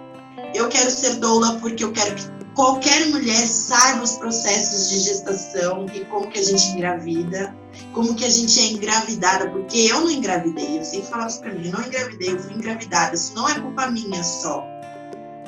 [0.54, 5.86] Eu quero ser doula porque eu quero que qualquer mulher saiba os processos de gestação
[5.94, 7.54] e como que a gente engravida,
[7.92, 11.54] como que a gente é engravidada, porque eu não engravidei, eu sempre falava isso pra
[11.54, 14.66] mim, eu não engravidei, eu fui engravidada, isso não é culpa minha só.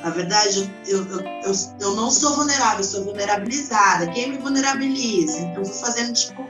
[0.01, 1.51] Na verdade, eu, eu, eu,
[1.81, 4.07] eu não sou vulnerável, eu sou vulnerabilizada.
[4.07, 5.37] Quem me vulnerabiliza?
[5.37, 6.47] Então, vou fazendo, tipo,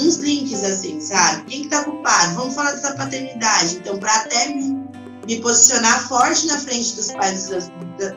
[0.00, 1.44] uns links assim, sabe?
[1.44, 2.36] Quem que tá culpado?
[2.36, 3.76] Vamos falar dessa paternidade.
[3.76, 4.88] Então, para até me,
[5.26, 7.70] me posicionar forte na frente dos pais dos,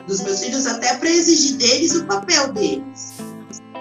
[0.06, 3.14] dos meus filhos até para exigir deles o papel deles,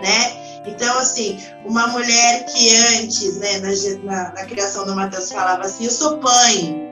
[0.01, 0.39] né?
[0.65, 3.69] Então, assim, uma mulher que antes, né, na,
[4.03, 6.89] na, na criação do Mateus falava assim, eu sou mãe.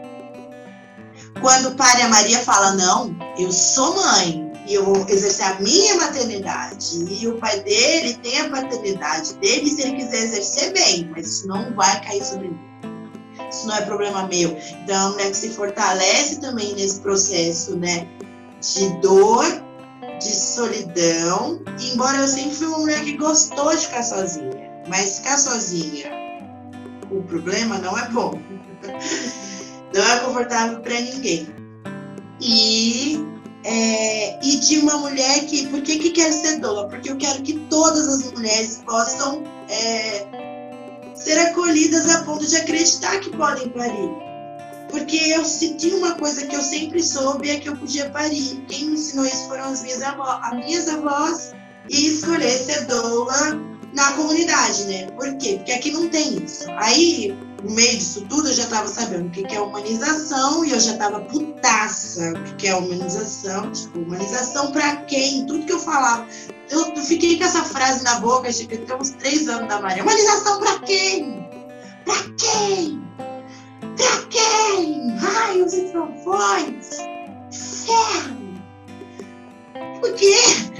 [1.41, 5.45] Quando o pai e a Maria fala, não, eu sou mãe, e eu vou exercer
[5.45, 10.73] a minha maternidade, e o pai dele tem a paternidade dele, se ele quiser exercer
[10.73, 12.59] bem, mas isso não vai cair sobre mim.
[13.49, 14.57] Isso não é problema meu.
[14.83, 18.07] Então, uma mulher que se fortalece também nesse processo, né?
[18.61, 19.45] de dor,
[20.19, 21.61] de solidão.
[21.93, 26.09] embora eu sempre fui uma mulher que gostou de ficar sozinha, mas ficar sozinha,
[27.11, 28.39] o problema não é bom.
[29.95, 31.47] Não é confortável para ninguém.
[32.41, 33.17] E
[33.63, 35.65] é, e de uma mulher que.
[35.67, 36.89] Por que, que quer ser doula?
[36.89, 40.27] Porque eu quero que todas as mulheres possam é,
[41.19, 44.09] ser acolhidas a ponto de acreditar que podem parir.
[44.89, 48.63] Porque eu senti uma coisa que eu sempre soube é que eu podia parir.
[48.67, 51.53] Quem me ensinou isso foram as minhas avós, as minhas avós
[51.89, 53.59] e escolher ser doula
[53.93, 55.07] na comunidade, né?
[55.11, 55.55] Por quê?
[55.57, 56.65] Porque aqui não tem isso.
[56.77, 60.79] Aí, no meio disso tudo, eu já estava sabendo o que é humanização e eu
[60.79, 63.71] já estava putaça o que é humanização.
[63.71, 65.45] Tipo, humanização para quem?
[65.45, 66.27] Tudo que eu falava.
[66.69, 70.03] Eu, fiquei com essa frase na boca, acho que uns três anos da Maria.
[70.03, 71.47] Humanização para quem?
[72.05, 73.01] Para quem?
[73.95, 75.15] Pra quem?
[75.17, 76.97] Raios e trovões?
[77.51, 78.37] Ferro!
[80.17, 80.76] quê?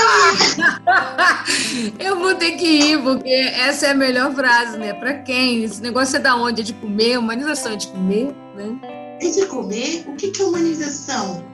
[1.98, 2.20] Eu...
[2.20, 4.92] vou ter que ir, porque essa é a melhor frase, né?
[4.94, 5.64] Para quem?
[5.64, 6.60] Esse negócio é da onde?
[6.60, 7.18] É de comer?
[7.18, 9.18] Humanização é de comer, né?
[9.20, 10.04] É de comer?
[10.06, 11.44] O que é humanização?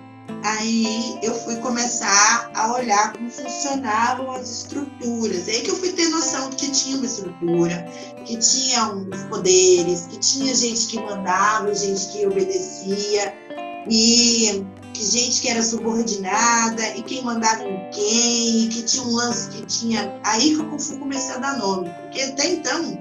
[0.45, 5.49] Aí eu fui começar a olhar como funcionavam as estruturas.
[5.49, 7.87] Aí que eu fui ter noção que tinha uma estrutura,
[8.25, 13.35] que tinha os poderes, que tinha gente que mandava, gente que obedecia,
[13.89, 14.65] e
[14.97, 19.51] que gente que era subordinada, e quem mandava em quem, e que tinha um lance
[19.51, 20.19] que tinha.
[20.25, 22.99] Aí que eu comecei a dar nome, porque até então.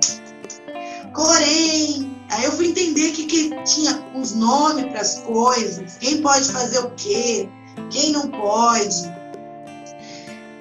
[1.14, 6.52] Porém, Aí eu fui entender que, que tinha os nomes para as coisas, quem pode
[6.52, 7.48] fazer o quê,
[7.92, 9.14] quem não pode.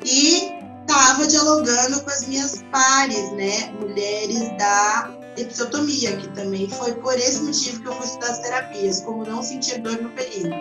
[0.05, 7.15] E estava dialogando com as minhas pares, né, mulheres da episiotomia, que também foi por
[7.15, 10.55] esse motivo que eu fui estudar as terapias, como não sentir dor no período,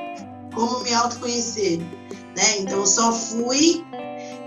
[0.54, 1.80] como me autoconhecer,
[2.36, 2.60] né?
[2.60, 3.84] Então eu só fui,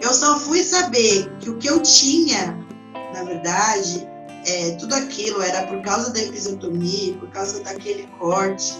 [0.00, 2.58] eu só fui saber que o que eu tinha,
[3.14, 4.06] na verdade,
[4.46, 8.74] é, tudo aquilo era por causa da episiotomia, por causa daquele corte,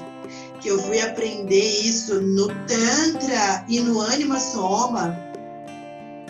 [0.61, 5.09] que eu fui aprender isso no Tantra e no Anima Soma,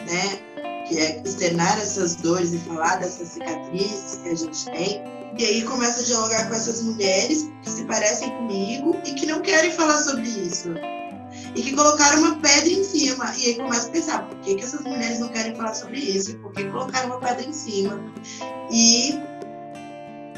[0.06, 0.40] né?
[0.88, 5.02] Que é externar essas dores e falar dessas cicatrizes que a gente tem.
[5.38, 9.42] E aí começa a dialogar com essas mulheres que se parecem comigo e que não
[9.42, 10.70] querem falar sobre isso.
[11.54, 13.34] E que colocaram uma pedra em cima.
[13.36, 16.38] E aí começa a pensar, por que, que essas mulheres não querem falar sobre isso?
[16.38, 18.00] Por que colocaram uma pedra em cima?
[18.70, 19.10] E,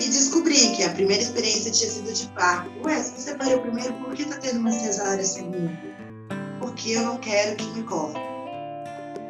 [0.01, 2.71] e descobri que a primeira experiência tinha sido de parto.
[2.85, 5.71] Ué, se você parou primeiro, por que tá tendo uma cesárea segundo?
[6.59, 8.19] Porque eu não quero que me corte.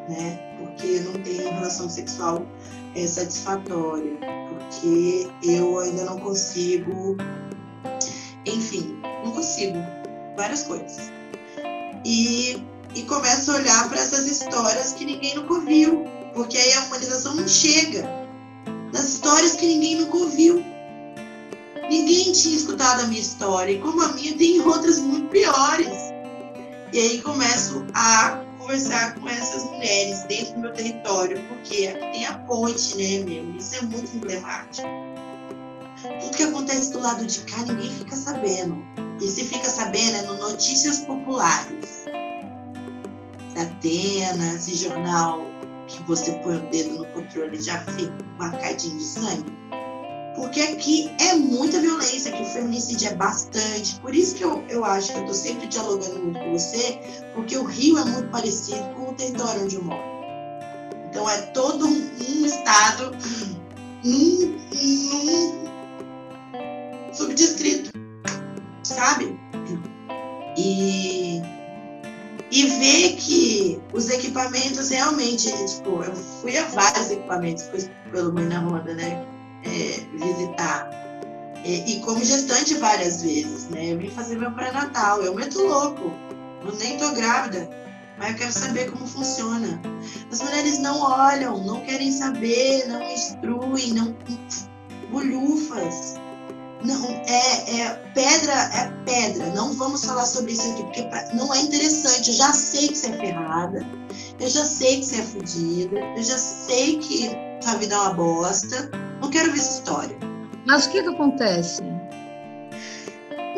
[0.09, 0.48] Né?
[0.79, 2.47] Porque não tenho relação sexual
[2.95, 4.17] é, satisfatória.
[4.49, 7.17] Porque eu ainda não consigo.
[8.47, 9.77] Enfim, não consigo.
[10.37, 11.11] Várias coisas.
[12.05, 12.63] E,
[12.95, 16.05] e começo a olhar para essas histórias que ninguém nunca ouviu.
[16.33, 18.09] Porque aí a humanização não chega
[18.93, 20.65] das histórias que ninguém nunca ouviu.
[21.91, 25.89] Ninguém tinha escutado a minha história, e como a minha, tem outras muito piores.
[26.93, 32.39] E aí começo a conversar com essas mulheres dentro do meu território, porque tem a
[32.41, 33.57] ponte, né, meu?
[33.57, 34.87] Isso é muito emblemático.
[36.21, 38.85] Tudo que acontece do lado de cá, ninguém fica sabendo.
[39.23, 42.05] E se fica sabendo é no Notícias Populares.
[43.57, 45.41] Atenas e jornal
[45.89, 49.51] que você põe o dedo no controle já fica marcadinho de sangue.
[50.39, 53.99] Porque aqui é muita violência, que o feminicídio é bastante.
[54.01, 57.01] Por isso que eu, eu acho que eu estou sempre dialogando muito com você,
[57.35, 60.01] porque o Rio é muito parecido com o território onde eu moro.
[61.11, 63.11] Então é todo um, um estado,
[64.05, 64.57] num,
[65.11, 65.59] num
[67.13, 67.91] subdistrito,
[68.85, 69.37] sabe?
[70.57, 71.43] E
[72.51, 77.65] e ver que os equipamentos realmente, tipo, eu fui a vários equipamentos
[78.11, 79.38] pelo Mãe na Roda, né?
[79.65, 80.91] É, visitar.
[81.65, 83.93] E, e, como gestante várias vezes, né?
[83.93, 86.13] Eu vim fazer meu pré-natal, eu meto louco,
[86.65, 87.69] eu nem tô grávida,
[88.17, 89.81] mas eu quero saber como funciona.
[90.31, 94.17] As mulheres não olham, não querem saber, não instruem, não.
[95.11, 96.15] bolhufas.
[96.85, 99.47] Não, é, é, pedra, é pedra.
[99.53, 102.31] Não vamos falar sobre isso aqui, porque não é interessante.
[102.31, 103.87] Eu já sei que você é ferrada,
[104.39, 107.31] eu já sei que você é fodida, eu já sei que
[107.61, 109.08] sua vida é uma bosta.
[109.21, 110.17] Não quero ver essa história.
[110.67, 111.83] Mas o que, que acontece?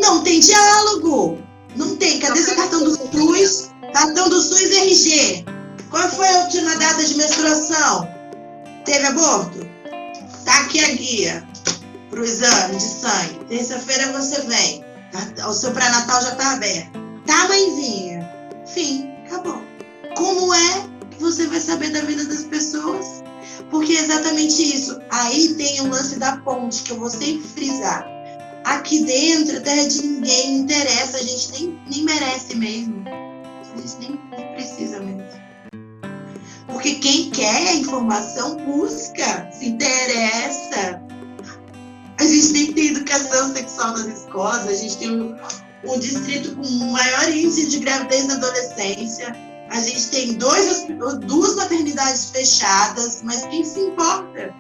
[0.01, 1.39] Não tem diálogo.
[1.77, 2.19] Não tem.
[2.21, 3.71] Cadê seu cartão do SUS?
[3.93, 5.45] Cartão do SUS RG.
[5.91, 8.09] Qual foi a última data de menstruação?
[8.85, 9.59] Teve aborto?
[10.45, 11.49] Tá aqui a guia
[12.09, 13.45] para o exame de sangue.
[13.49, 14.85] Terça-feira você vem.
[15.13, 16.99] Tá, o seu pré-natal já está aberto.
[17.27, 18.29] Tá, mãezinha?
[18.67, 19.61] Fim, acabou.
[20.17, 23.23] Como é que você vai saber da vida das pessoas?
[23.71, 24.99] Porque é exatamente isso.
[25.11, 28.07] Aí tem o lance da ponte, que eu vou sempre frisar.
[28.65, 33.05] Aqui dentro, a terra de ninguém interessa, a gente nem, nem merece mesmo.
[33.09, 35.41] A gente nem, nem precisa mesmo.
[36.67, 41.03] Porque quem quer informação busca, se interessa,
[42.19, 45.37] a gente tem educação sexual nas escolas, a gente tem
[45.85, 49.35] um distrito com maior índice de gravidez na adolescência,
[49.71, 50.87] a gente tem dois,
[51.21, 54.53] duas maternidades fechadas, mas quem se importa?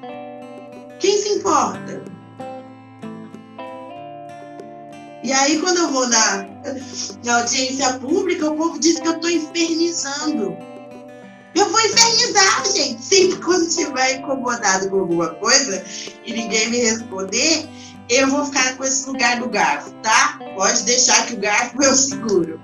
[1.00, 2.04] Quem se importa?
[5.22, 6.46] E aí, quando eu vou na,
[7.24, 10.56] na audiência pública, o povo diz que eu estou infernizando.
[11.54, 13.04] Eu vou infernizar, gente.
[13.04, 15.84] Sempre quando estiver incomodado com alguma coisa
[16.24, 17.68] e ninguém me responder,
[18.08, 20.38] eu vou ficar com esse lugar do garfo, tá?
[20.54, 22.60] Pode deixar que o garfo eu seguro.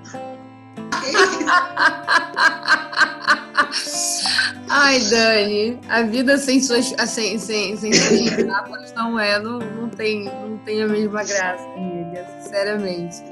[4.69, 10.25] Ai, Dani, a vida sem suas, sem, sem, sem suas não é, não, não, tem,
[10.25, 13.23] não tem a mesma graça, amiga, sinceramente.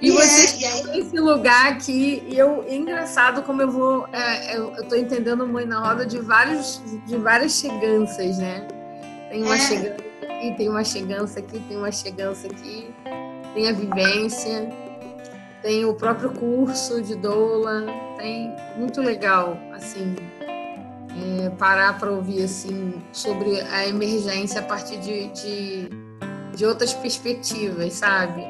[0.00, 4.56] E, e você é, esse lugar aqui, e eu, é engraçado como eu vou, é,
[4.56, 8.66] eu, eu tô entendendo muito na roda de, vários, de várias cheganças, né?
[9.30, 9.58] Tem uma é.
[9.58, 12.94] chegança aqui, tem uma chegança aqui, tem uma chegança aqui,
[13.54, 14.68] tem a vivência,
[15.62, 17.86] tem o próprio curso de doula,
[18.18, 20.16] tem muito legal, assim,
[21.44, 25.88] é, parar para ouvir assim sobre a emergência a partir de, de,
[26.54, 28.42] de outras perspectivas, sabe?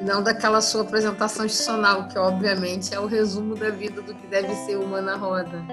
[0.00, 4.26] E não daquela sua apresentação institucional, que obviamente é o resumo da vida do que
[4.26, 5.64] deve ser uma na roda.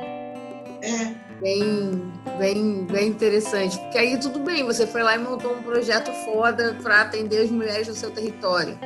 [0.81, 1.29] É.
[1.41, 3.77] Bem, bem, bem interessante.
[3.79, 7.51] Porque aí tudo bem, você foi lá e montou um projeto foda para atender as
[7.51, 8.77] mulheres do seu território.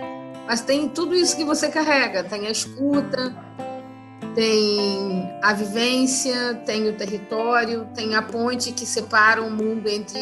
[0.46, 3.34] Mas tem tudo isso que você carrega, tem a escuta,
[4.36, 10.20] tem a vivência, tem o território, tem a ponte que separa o mundo entre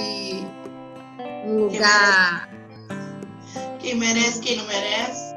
[1.45, 2.49] um lugar.
[3.79, 5.31] Quem merece, quem não merece.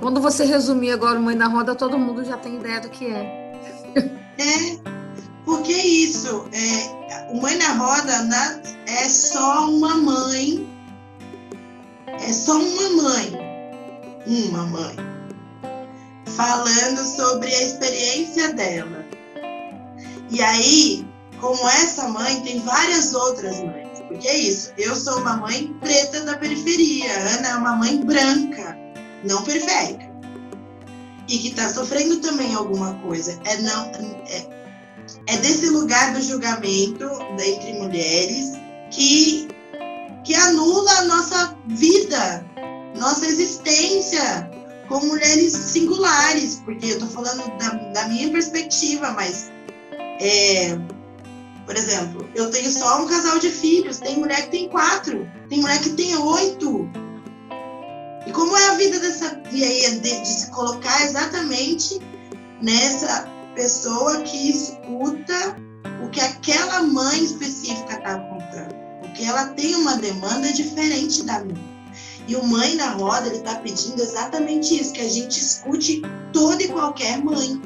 [0.00, 3.06] Quando você resumir agora o Mãe na Roda, todo mundo já tem ideia do que
[3.06, 3.48] é.
[4.38, 4.78] É,
[5.44, 6.48] porque isso.
[6.52, 10.77] É, o Mãe na Roda na, é só uma mãe.
[12.20, 13.32] É só uma mãe.
[14.26, 15.08] Uma mãe
[16.38, 19.04] falando sobre a experiência dela.
[20.30, 21.04] E aí,
[21.40, 23.88] como essa mãe, tem várias outras mães.
[24.06, 28.78] Porque é isso, eu sou uma mãe preta da periferia, Ana é uma mãe branca,
[29.24, 30.08] não periférica.
[31.28, 33.38] E que está sofrendo também alguma coisa.
[33.44, 33.84] É, não,
[34.28, 34.46] é,
[35.26, 37.04] é desse lugar do julgamento
[37.38, 38.52] entre mulheres
[38.90, 39.48] que,
[40.24, 42.44] que anula a nossa vida,
[42.96, 44.50] nossa existência,
[44.88, 49.50] com mulheres singulares, porque eu estou falando da, da, minha perspectiva, mas,
[50.20, 50.78] é,
[51.66, 55.60] por exemplo, eu tenho só um casal de filhos, tem mulher que tem quatro, tem
[55.60, 56.88] mulher que tem oito.
[58.26, 62.00] E como é a vida dessa e aí de, de se colocar exatamente
[62.60, 65.56] nessa pessoa que escuta
[66.04, 68.47] o que aquela mãe específica está contando,
[69.08, 71.78] porque ela tem uma demanda diferente da minha.
[72.26, 76.02] E o Mãe na Roda, ele está pedindo exatamente isso, que a gente escute
[76.32, 77.60] toda e qualquer mãe.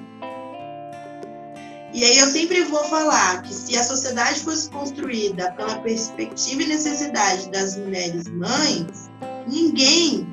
[1.93, 6.66] E aí eu sempre vou falar que se a sociedade fosse construída pela perspectiva e
[6.66, 9.11] necessidade das mulheres mães,
[9.47, 10.26] ninguém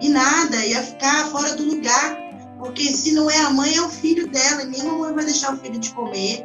[0.00, 2.22] e nada ia ficar fora do lugar.
[2.58, 4.62] Porque se não é a mãe, é o filho dela.
[4.62, 6.44] E nenhuma mãe vai deixar o filho de comer,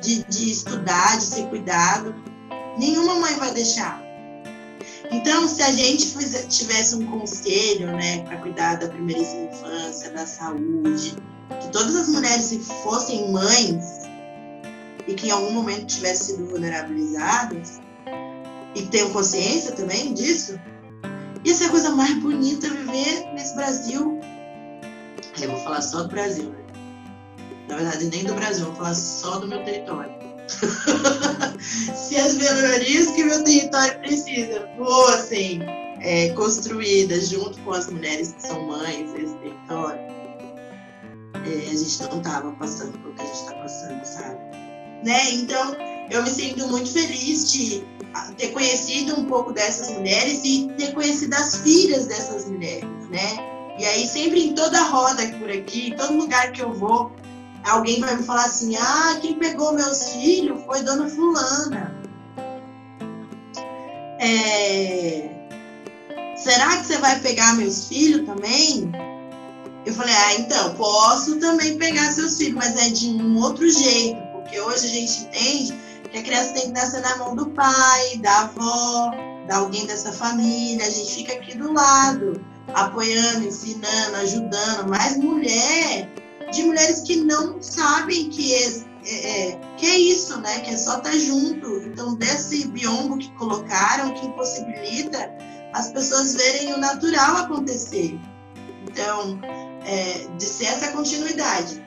[0.00, 2.14] de, de estudar, de ser cuidado.
[2.80, 4.02] Nenhuma mãe vai deixar.
[5.12, 6.14] Então, se a gente
[6.48, 11.14] tivesse um conselho, né, para cuidar da primeira infância, da saúde,
[11.60, 13.84] que todas as mulheres fossem mães
[15.06, 17.82] e que em algum momento tivessem sido vulnerabilizadas
[18.74, 20.58] e tenham consciência também disso,
[21.44, 24.18] ia ser a coisa mais bonita viver nesse Brasil.
[25.38, 26.64] Eu vou falar só do Brasil, né?
[27.68, 30.29] Na verdade, nem do Brasil, vou falar só do meu território.
[31.60, 35.62] se as melhorias que meu território precisa fossem
[36.00, 40.00] é, construídas junto com as mulheres que são mães desse território,
[41.34, 44.38] é, a gente não estava passando pelo que a gente está passando, sabe?
[45.04, 45.30] Né?
[45.32, 45.76] Então,
[46.10, 47.84] eu me sinto muito feliz de
[48.36, 53.38] ter conhecido um pouco dessas mulheres e ter conhecido as filhas dessas mulheres, né?
[53.78, 57.12] E aí, sempre em toda roda por aqui, em todo lugar que eu vou,
[57.64, 61.94] alguém vai me falar assim: ah, quem pegou meus filhos foi Dona Fulana.
[64.18, 65.30] É...
[66.36, 68.90] Será que você vai pegar meus filhos também?
[69.84, 74.20] Eu falei: ah, então, posso também pegar seus filhos, mas é de um outro jeito,
[74.32, 75.80] porque hoje a gente entende
[76.10, 79.10] que a criança tem que nascer na mão do pai, da avó,
[79.46, 80.86] de alguém dessa família.
[80.86, 82.44] A gente fica aqui do lado,
[82.74, 84.88] apoiando, ensinando, ajudando.
[84.88, 86.10] Mas mulher
[86.52, 88.68] de mulheres que não sabem que é,
[89.04, 90.60] é, é, que é isso, né?
[90.60, 91.78] Que é só estar tá junto.
[91.86, 95.32] Então, desse biombo que colocaram, que impossibilita
[95.72, 98.18] as pessoas verem o natural acontecer.
[98.88, 99.38] Então,
[99.86, 101.82] é, de ser essa continuidade.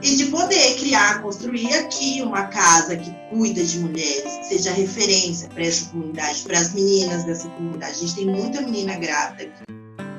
[0.00, 5.48] E de poder criar, construir aqui uma casa que cuida de mulheres, que seja referência
[5.48, 7.92] para essa comunidade, para as meninas dessa comunidade.
[7.92, 9.64] A gente tem muita menina grávida aqui,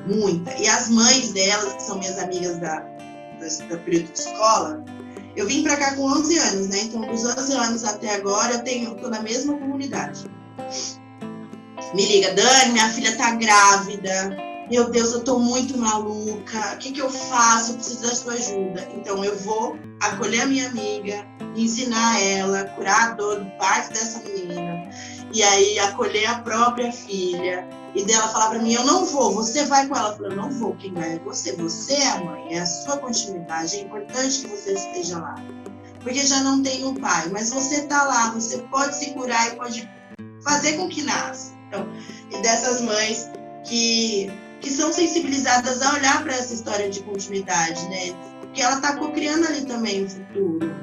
[0.06, 0.54] muita.
[0.60, 2.80] E as mães delas, que são minhas amigas da,
[3.68, 4.84] do período de escola,
[5.34, 6.82] eu vim para cá com 11 anos, né?
[6.82, 10.26] Então, dos 11 anos até agora, eu tenho, tô na mesma comunidade.
[11.94, 14.36] Me liga, Dani, minha filha tá grávida.
[14.70, 17.72] meu Deus, eu tô muito maluca, o que, que eu faço?
[17.72, 18.88] Eu preciso da sua ajuda.
[18.94, 21.26] Então eu vou acolher a minha amiga,
[21.56, 24.90] ensinar ela, curar a dor do parto dessa menina,
[25.32, 29.64] e aí acolher a própria filha, e dela falar para mim, eu não vou, você
[29.66, 30.10] vai com ela.
[30.10, 32.66] Eu falei, eu não vou, quem vai é você, você é a mãe, é a
[32.66, 35.34] sua continuidade, é importante que você esteja lá.
[36.00, 39.56] Porque já não tem o pai, mas você está lá, você pode se curar e
[39.56, 39.90] pode
[40.42, 41.52] fazer com que nasça.
[41.68, 41.86] Então,
[42.30, 43.30] e dessas mães
[43.64, 44.30] que,
[44.60, 48.12] que são sensibilizadas a olhar para essa história de continuidade, né?
[48.40, 50.74] Porque ela está co-criando ali também o futuro.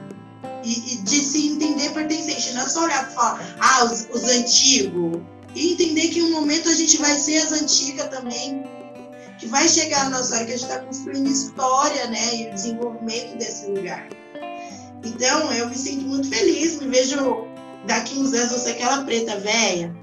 [0.63, 4.23] E, e, de se entender pertencente, não é só olhar para falar, ah, os, os
[4.23, 5.21] antigos.
[5.55, 8.63] E entender que em um momento a gente vai ser as antigas também.
[9.39, 12.35] Que vai chegar a nossa hora que a gente está construindo história, né?
[12.35, 14.07] E o desenvolvimento desse lugar.
[15.03, 17.47] Então, eu me sinto muito feliz, me vejo
[17.85, 19.95] daqui uns anos você aquela preta velha,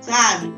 [0.00, 0.52] sabe?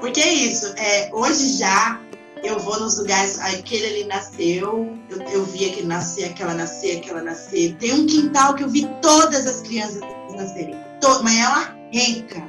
[0.00, 2.00] Porque é isso, é, hoje já
[2.42, 7.22] eu vou nos lugares, aquele ali nasceu, eu, eu vi aquele nascer, aquela nascer, aquela
[7.22, 7.76] nascer.
[7.76, 10.00] Tem um quintal que eu vi todas as crianças
[10.34, 12.42] nascerem, to, mas uma renca,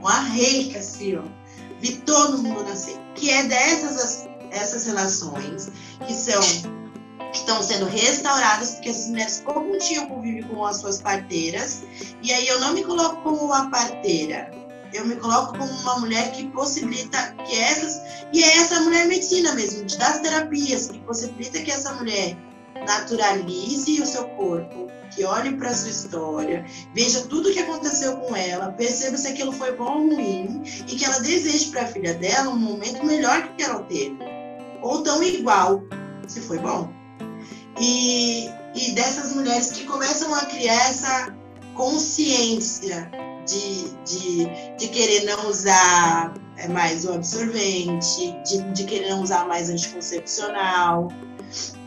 [0.00, 1.22] uma renca assim, ó.
[1.80, 5.70] Vi todo mundo nascer, que é dessas as, essas relações
[6.06, 6.40] que são
[7.30, 11.82] que estão sendo restauradas, porque essas mulheres como tinham convívio com as suas parteiras,
[12.22, 14.50] e aí eu não me coloco como uma parteira,
[14.94, 18.00] eu me coloco como uma mulher que possibilita que essas,
[18.32, 22.34] e é essa mulher medicina mesmo, das terapias, que possibilita que essa mulher
[22.86, 26.64] naturalize o seu corpo, que olhe para sua história,
[26.94, 30.96] veja tudo o que aconteceu com ela, perceba se aquilo foi bom ou ruim, e
[30.96, 34.18] que ela deseje para a filha dela um momento melhor que ela teve,
[34.82, 35.82] ou tão igual,
[36.26, 36.92] se foi bom.
[37.80, 41.34] E, e dessas mulheres que começam a criar essa
[41.74, 43.10] consciência
[43.46, 49.46] de, de, de querer não usar é, mais o absorvente, de, de querer não usar
[49.46, 51.08] mais anticoncepcional,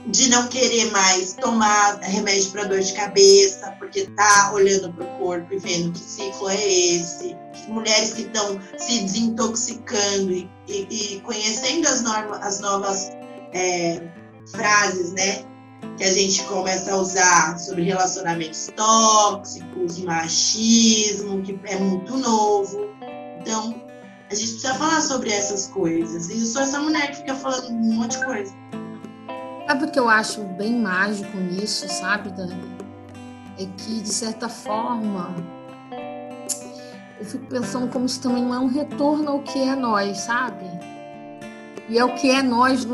[0.08, 5.20] de não querer mais tomar remédio para dor de cabeça, porque tá olhando para o
[5.20, 7.36] corpo e vendo que ciclo é esse.
[7.68, 13.12] Mulheres que estão se desintoxicando e, e, e, conhecendo as, normas, as novas
[13.54, 14.02] é,
[14.52, 15.45] frases, né?
[15.97, 22.89] que a gente começa a usar sobre relacionamentos tóxicos, machismo, que é muito novo.
[23.39, 23.76] Então,
[24.30, 26.30] a gente precisa falar sobre essas coisas.
[26.30, 28.54] E eu sou essa mulher que fica falando um monte de coisa.
[29.72, 32.76] Sabe o que eu acho bem mágico nisso, sabe, Dani?
[33.57, 35.34] É que, de certa forma,
[37.17, 40.65] eu fico pensando como isso também não é um retorno ao que é nós, sabe?
[41.88, 42.86] E é o que é nós,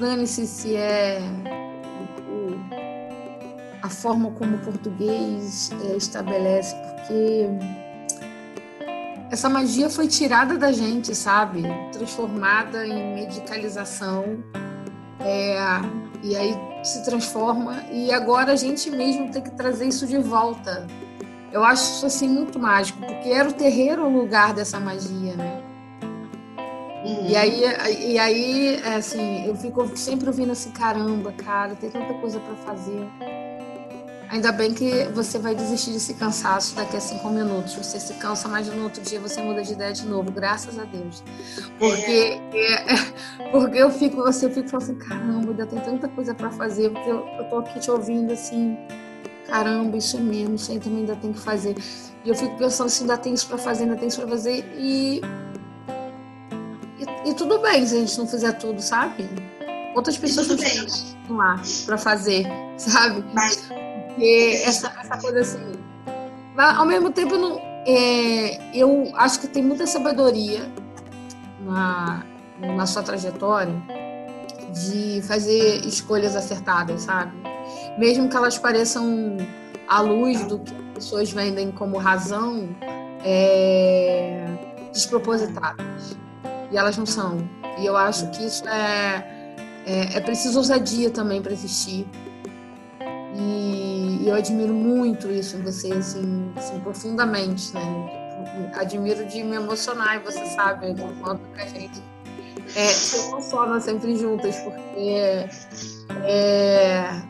[0.00, 1.20] dane-se se é
[3.82, 7.46] a forma como o português é, estabelece, porque
[9.30, 11.64] essa magia foi tirada da gente, sabe?
[11.92, 14.42] Transformada em medicalização.
[15.24, 15.56] É,
[16.22, 20.86] e aí se transforma e agora a gente mesmo tem que trazer isso de volta.
[21.52, 25.62] Eu acho isso assim muito mágico, porque era o terreiro o lugar dessa magia, né?
[27.04, 27.26] Uhum.
[27.26, 27.62] E aí,
[28.00, 33.06] e aí, assim, eu fico sempre ouvindo assim, caramba, cara, tem tanta coisa para fazer.
[34.32, 37.74] Ainda bem que você vai desistir desse cansaço daqui a cinco minutos.
[37.74, 40.84] Você se cansa, mas no outro dia você muda de ideia de novo, graças a
[40.84, 41.22] Deus.
[41.78, 42.96] Porque, é.
[43.52, 47.10] Porque eu fico, você fica falando assim, caramba, ainda tem tanta coisa para fazer, porque
[47.10, 48.78] eu, eu tô aqui te ouvindo assim,
[49.46, 51.76] caramba, isso é mesmo, isso aí também ainda tem que fazer.
[52.24, 54.64] E eu fico pensando assim, ainda tem isso para fazer, ainda tem isso para fazer.
[54.78, 55.20] E,
[56.98, 59.28] e, e, tudo bem se a gente não fizer tudo, sabe?
[59.94, 62.46] Outras pessoas estão lá para fazer,
[62.78, 63.22] sabe?
[63.34, 63.68] Mas
[64.12, 65.72] porque essa, essa coisa assim.
[66.54, 70.70] Mas, ao mesmo tempo, eu, não, é, eu acho que tem muita sabedoria
[71.60, 72.24] na,
[72.76, 73.74] na sua trajetória
[74.72, 77.32] de fazer escolhas acertadas, sabe?
[77.98, 79.36] Mesmo que elas pareçam
[79.88, 82.68] à luz do que as pessoas vendem como razão,
[83.24, 84.46] é,
[84.92, 86.16] despropositadas.
[86.70, 87.38] E elas não são.
[87.78, 89.56] E eu acho que isso é,
[89.86, 92.06] é, é preciso ousadia também para existir.
[93.34, 93.81] E,
[94.28, 98.70] eu admiro muito isso em você, assim, assim, profundamente, né?
[98.74, 102.02] Admiro de me emocionar, e você sabe, quanto que a gente
[102.76, 105.00] é, se emociona sempre juntas, porque
[106.24, 107.22] é,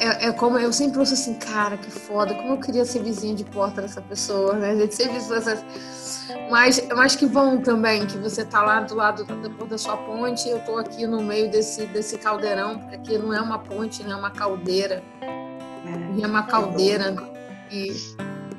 [0.00, 3.34] é, é, como eu sempre ouço assim, cara, que foda, como eu queria ser vizinha
[3.34, 4.70] de porta dessa pessoa, né?
[4.70, 5.64] A gente sempre essa
[6.50, 10.46] mas, mas que bom também que você está lá do lado da, da sua ponte
[10.46, 14.02] e eu estou aqui no meio desse, desse caldeirão, porque aqui não é uma ponte,
[14.02, 15.02] não é uma caldeira.
[15.94, 17.14] É, é uma caldeira
[17.70, 17.92] e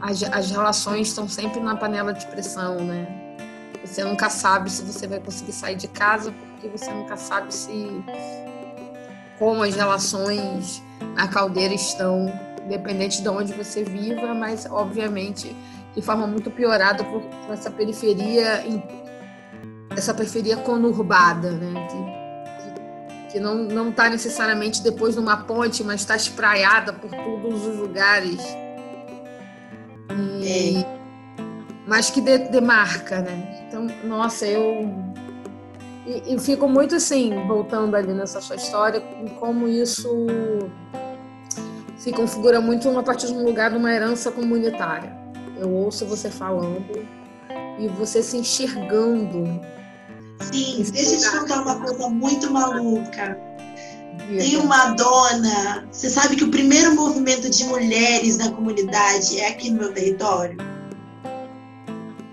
[0.01, 3.07] as, as relações estão sempre na panela de pressão, né?
[3.83, 8.03] Você nunca sabe se você vai conseguir sair de casa, porque você nunca sabe se
[9.37, 10.81] como as relações
[11.13, 12.31] na caldeira estão,
[12.65, 15.55] independente de onde você viva, mas obviamente
[15.93, 18.65] de forma muito piorada por, por essa periferia,
[19.91, 21.87] essa periferia conurbada, né?
[21.87, 22.04] Que,
[23.35, 27.75] que não não está necessariamente depois de uma ponte, mas está espraiada por todos os
[27.79, 28.41] lugares.
[30.41, 30.85] E, é.
[31.85, 33.65] Mas que demarca, né?
[33.67, 34.89] Então, nossa, eu
[36.07, 39.01] e, e, fico muito assim, voltando ali nessa sua história,
[39.37, 40.27] como isso
[41.97, 45.11] se configura muito a partir de um lugar de uma herança comunitária.
[45.57, 47.05] Eu ouço você falando
[47.77, 49.59] e você se enxergando.
[50.39, 53.37] Sim, deixa eu te contar uma coisa muito maluca.
[54.27, 55.87] Tem uma dona.
[55.91, 60.57] Você sabe que o primeiro movimento de mulheres na comunidade é aqui no meu território?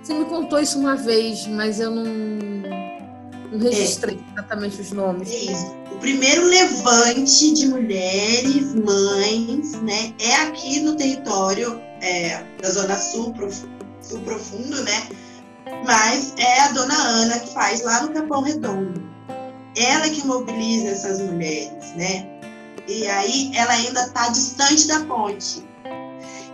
[0.03, 2.05] Você me contou isso uma vez, mas eu não
[3.53, 4.33] não registrei é.
[4.33, 5.31] exatamente os nomes.
[5.31, 5.77] É isso.
[5.93, 13.35] O primeiro levante de mulheres, mães, né, é aqui no território é, da Zona Sul,
[14.01, 15.09] Sul Profundo, né?
[15.85, 19.03] Mas é a dona Ana que faz lá no Capão Redondo.
[19.77, 22.29] Ela que mobiliza essas mulheres, né?
[22.87, 25.67] E aí ela ainda está distante da ponte.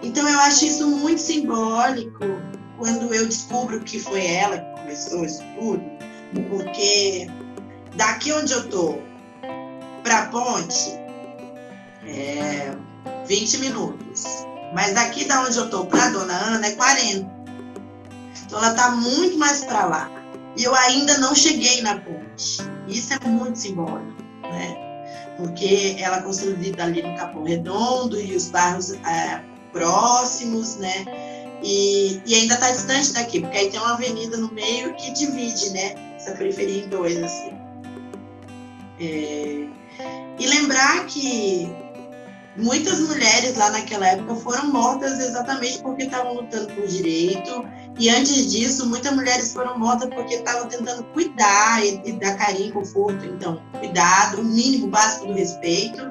[0.02, 2.24] Então eu acho isso muito simbólico
[2.76, 5.98] quando eu descubro que foi ela que começou isso tudo
[6.48, 7.28] porque
[7.94, 8.98] daqui onde eu tô
[10.02, 10.98] para a ponte
[12.06, 12.74] é
[13.26, 14.24] 20 minutos,
[14.74, 17.37] mas daqui da onde eu tô para Dona Ana é 40.
[18.48, 20.10] Então ela tá muito mais para lá.
[20.56, 22.56] E eu ainda não cheguei na ponte.
[22.88, 24.74] Isso é muito simbólico, né?
[25.36, 31.04] Porque ela construída ali no Capão Redondo e os bairros é, próximos, né?
[31.62, 35.68] E, e ainda está distante daqui, porque aí tem uma avenida no meio que divide,
[35.70, 35.94] né?
[36.16, 37.52] Essa periferia em dois, assim.
[38.98, 39.66] É,
[40.38, 41.70] e lembrar que
[42.58, 47.64] muitas mulheres lá naquela época foram mortas exatamente porque estavam lutando por direito.
[47.98, 52.72] E antes disso, muitas mulheres foram mortas porque estavam tentando cuidar e, e dar carinho,
[52.72, 53.24] conforto.
[53.24, 56.10] Então, cuidado, o mínimo básico do respeito.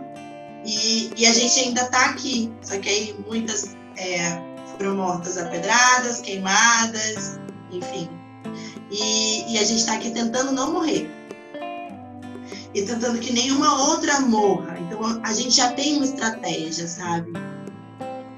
[0.65, 4.41] E, e a gente ainda está aqui, só que aí muitas é,
[4.77, 7.39] foram mortas apedradas, queimadas,
[7.71, 8.09] enfim.
[8.91, 11.09] E, e a gente está aqui tentando não morrer.
[12.73, 14.76] E tentando que nenhuma outra morra.
[14.87, 17.33] Então a gente já tem uma estratégia, sabe?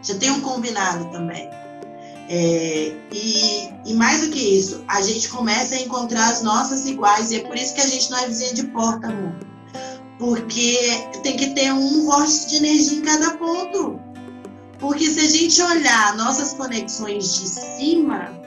[0.01, 1.49] Já tem um combinado também.
[2.31, 7.31] É, e, e, mais do que isso, a gente começa a encontrar as nossas iguais,
[7.31, 9.35] e é por isso que a gente não é vizinha de porta, amor.
[10.19, 13.99] Porque tem que ter um vórtice de energia em cada ponto.
[14.77, 18.39] Porque se a gente olhar nossas conexões de cima,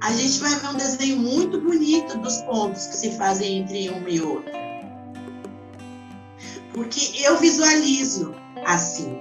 [0.00, 4.08] a gente vai ver um desenho muito bonito dos pontos que se fazem entre uma
[4.08, 4.59] e outra.
[6.72, 9.20] Porque eu visualizo assim.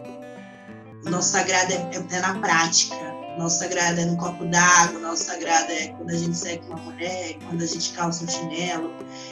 [1.06, 2.96] Nosso sagrado é, é na prática.
[3.38, 7.30] Nosso sagrado é no copo d'água, nosso sagrado é quando a gente segue uma mulher,
[7.30, 8.92] é quando a gente calça um chinelo,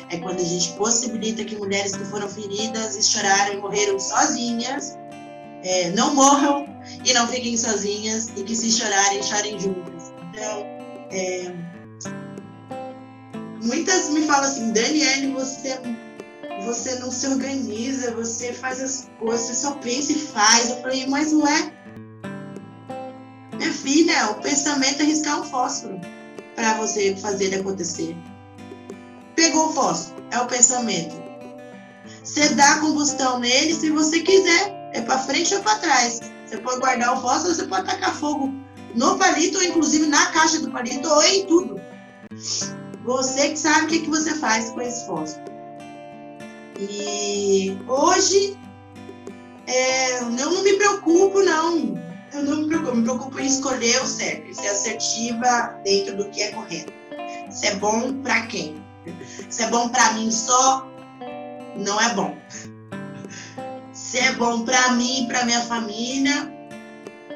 [0.10, 4.98] é quando a gente possibilita que mulheres que foram feridas e choraram e morreram sozinhas
[5.64, 6.66] é, não morram
[7.04, 10.14] e não fiquem sozinhas e que se chorarem, chorem juntas.
[10.30, 10.66] Então,
[11.12, 11.54] é,
[13.64, 15.80] muitas me falam assim, Daniele, você,
[16.68, 20.70] você não se organiza, você faz as coisas, você só pensa e faz.
[20.70, 21.72] Eu falei, mas não é?
[23.56, 26.00] Minha filha, o pensamento é riscar um fósforo
[26.56, 28.18] para você fazer ele acontecer.
[29.34, 31.16] Pegou o fósforo, é o pensamento.
[32.22, 34.76] Você dá combustão nele se você quiser.
[34.94, 36.20] É para frente ou para trás.
[36.46, 38.54] Você pode guardar o fósforo, você pode tacar fogo
[38.94, 41.80] no palito, ou inclusive na caixa do palito, ou em tudo.
[43.06, 45.47] Você que sabe o que, que você faz com esse fósforo.
[46.78, 48.58] E hoje
[49.66, 51.98] é, eu não me preocupo, não.
[52.34, 56.44] Eu não me preocupo, me preocupo em escolher o certo, ser assertiva dentro do que
[56.44, 56.94] é correto.
[57.50, 58.82] Se é bom para quem?
[59.50, 60.88] Se é bom para mim só,
[61.76, 62.38] não é bom.
[63.92, 66.54] Se é bom para mim e para minha família,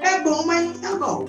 [0.02, 1.26] é bom, mas não é bom.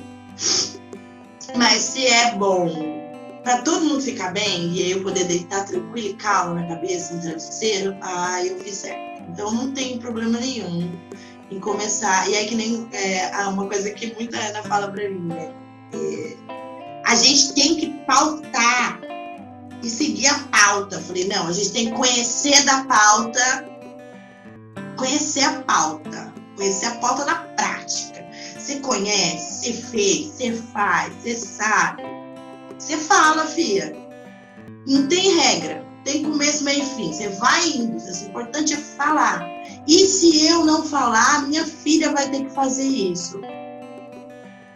[1.57, 3.02] Mas se é bom
[3.43, 7.23] para todo mundo ficar bem e eu poder deitar tranquilo e calmo na cabeça, no
[7.23, 9.23] travesseiro, ah, eu fiz certo.
[9.31, 10.93] Então não tem problema nenhum
[11.51, 12.29] em começar.
[12.29, 15.53] E é que nem é, uma coisa que muita Ana fala para mim, né?
[15.93, 16.37] É,
[17.05, 19.01] a gente tem que pautar
[19.83, 21.01] e seguir a pauta.
[21.01, 23.73] Falei, não, a gente tem que conhecer da pauta
[25.03, 28.25] conhecer a pauta, conhecer a pauta na prática.
[28.57, 32.03] Você conhece, você fez, você faz, você sabe.
[32.83, 33.95] Você fala, filha.
[34.89, 35.87] Não tem regra.
[36.05, 37.13] Tem começo, meio e fim.
[37.13, 37.97] Você vai indo.
[37.97, 39.47] O importante é falar.
[39.87, 43.41] E se eu não falar, minha filha vai ter que fazer isso.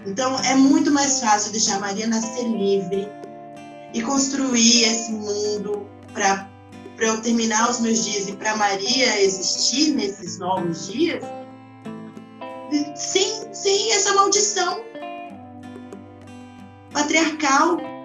[0.06, 3.08] Então, é muito mais fácil deixar a Maria nascer livre
[3.92, 6.48] e construir esse mundo para
[7.00, 11.24] eu terminar os meus dias e para Maria existir nesses novos dias,
[12.94, 14.80] sem, sem essa maldição
[16.92, 17.95] patriarcal.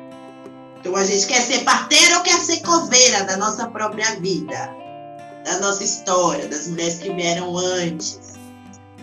[0.81, 4.81] Então, a gente quer ser parteira ou quer ser coveira da nossa própria vida?
[5.43, 8.19] da nossa história, das mulheres que vieram antes.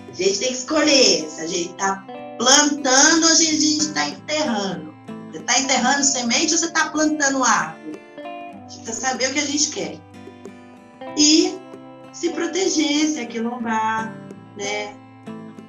[0.09, 2.05] A gente tem que escolher se a gente está
[2.39, 4.95] plantando ou a gente está enterrando.
[5.31, 8.01] Você está enterrando semente ou você está plantando árvore?
[8.17, 9.99] A gente precisa saber o que a gente quer.
[11.17, 11.59] E
[12.13, 14.15] se proteger, se aquilombar,
[14.57, 14.95] né?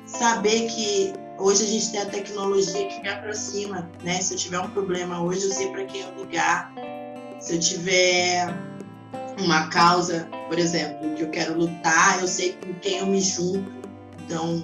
[0.05, 4.21] Saber que hoje a gente tem a tecnologia que me aproxima, né?
[4.21, 6.71] Se eu tiver um problema hoje, eu sei para quem eu ligar.
[7.39, 8.53] Se eu tiver
[9.39, 13.71] uma causa, por exemplo, que eu quero lutar, eu sei com quem eu me junto.
[14.25, 14.63] Então,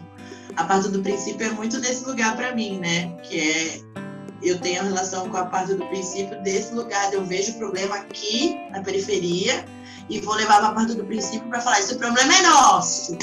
[0.56, 3.16] a parte do princípio é muito desse lugar para mim, né?
[3.24, 3.96] Que é
[4.44, 8.60] eu tenho relação com a parte do princípio desse lugar, eu vejo o problema aqui
[8.70, 9.66] na periferia
[10.10, 13.18] e vou levar para a parte do princípio para falar: esse problema é nosso.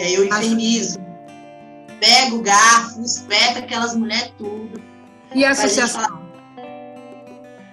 [0.00, 0.98] E aí eu infernizo,
[2.00, 4.80] pego o garfo, espeto aquelas mulheres tudo.
[5.34, 6.26] E a associação?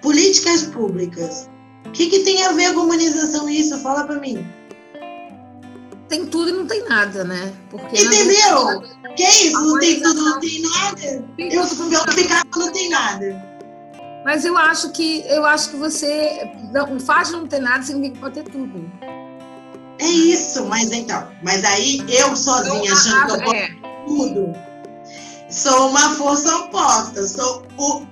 [0.02, 1.48] Políticas públicas.
[1.86, 3.78] O que, que tem a ver com humanização isso?
[3.78, 4.46] Fala para mim.
[6.10, 7.50] Tem tudo e não tem nada, né?
[7.70, 8.82] Porque Entendeu?
[9.16, 9.52] Que isso?
[9.52, 11.24] Não tem tudo, não tem nada.
[11.34, 13.42] Tem eu, eu ficava, não tem nada.
[14.26, 16.42] Mas eu acho que eu acho que você
[16.74, 19.27] não faz não ter nada significa que pode ter tudo.
[19.98, 23.76] É isso, mas então, mas aí eu sozinha achando que eu posso é.
[24.06, 24.52] tudo,
[25.50, 28.06] sou uma força oposta, sou o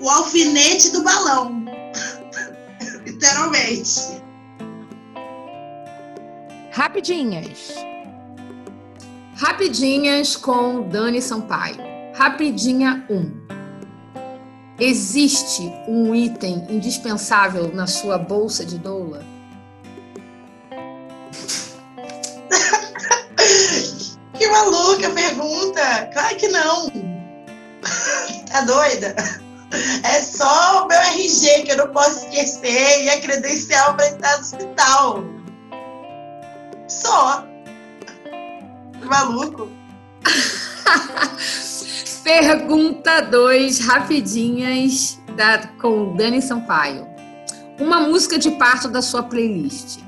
[0.00, 1.64] o alfinete do balão.
[3.04, 4.22] Literalmente.
[6.70, 7.74] Rapidinhas.
[9.34, 11.78] Rapidinhas com Dani Sampaio.
[12.14, 13.48] Rapidinha 1.
[14.80, 19.24] Existe um item indispensável na sua bolsa de doula?
[24.38, 26.08] Que maluca pergunta!
[26.12, 26.90] Claro que não!
[28.50, 29.14] tá doida?
[30.02, 34.36] É só o meu RG que eu não posso esquecer e a credencial para entrar
[34.36, 35.24] no hospital.
[36.88, 37.44] Só.
[39.04, 39.68] Maluco.
[42.24, 47.06] Pergunta 2, rapidinhas, da, com Dani Sampaio.
[47.78, 50.00] Uma música de parto da sua playlist.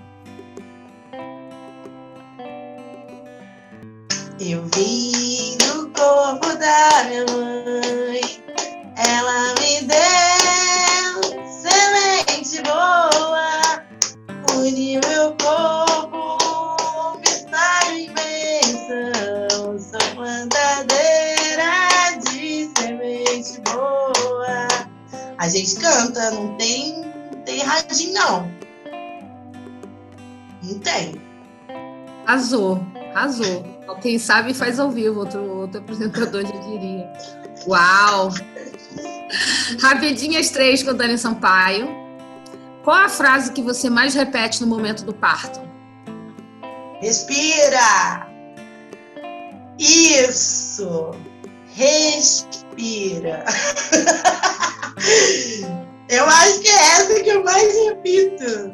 [4.42, 8.22] Eu vi no corpo da minha mãe
[8.96, 13.84] ela me deu semente boa,
[14.56, 16.38] une meu corpo,
[17.18, 19.78] me faz bênção.
[19.78, 24.68] Sou plantadeira de semente boa.
[25.36, 28.50] A gente canta, não tem, não tem radinho, não.
[30.62, 31.20] Não tem.
[32.26, 32.80] Arrasou,
[33.14, 33.79] arrasou.
[33.96, 37.12] Quem sabe faz ao vivo, outro, outro apresentador já diria.
[37.66, 38.30] Uau!
[39.80, 41.88] Rapidinhas três com Dani Sampaio.
[42.82, 45.60] Qual a frase que você mais repete no momento do parto?
[47.00, 48.26] Respira!
[49.78, 51.10] Isso!
[51.74, 53.44] Respira!
[56.08, 58.72] eu acho que é essa que eu mais repito.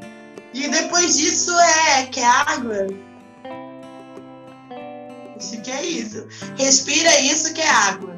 [0.55, 2.87] E depois disso é que é água.
[5.37, 6.27] Acho que é isso.
[6.57, 8.17] Respira isso que é água.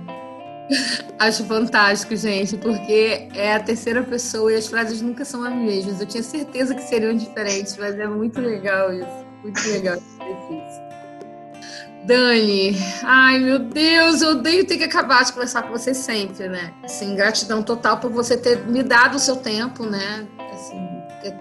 [1.18, 6.00] Acho fantástico, gente, porque é a terceira pessoa e as frases nunca são as mesmas.
[6.00, 9.26] Eu tinha certeza que seriam diferentes, mas é muito legal isso.
[9.42, 10.88] Muito legal exercício.
[12.04, 16.72] Dani, ai meu Deus, eu odeio ter que acabar de conversar com você sempre, né?
[16.82, 20.26] Assim, gratidão total por você ter me dado o seu tempo, né?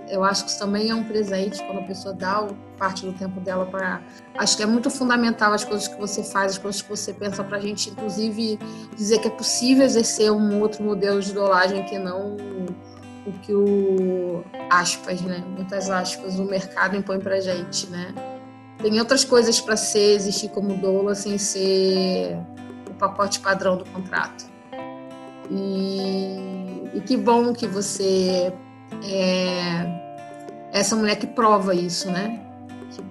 [0.10, 2.48] Eu acho que isso também é um presente quando a pessoa dá
[2.78, 4.02] parte do tempo dela para.
[4.38, 7.44] Acho que é muito fundamental as coisas que você faz, as coisas que você pensa
[7.44, 8.60] para a gente, inclusive,
[8.96, 12.36] dizer que é possível exercer um outro modelo de dolagem que não
[13.26, 15.44] o que o aspas, né?
[15.56, 18.14] Muitas aspas, o mercado impõe para gente, né?
[18.80, 22.38] Tem outras coisas para ser, existir como doula sem ser
[22.90, 24.46] o pacote padrão do contrato.
[25.52, 28.54] E, e que bom que você
[29.04, 30.08] é
[30.72, 32.40] essa mulher que prova isso, né?
[32.92, 33.02] Que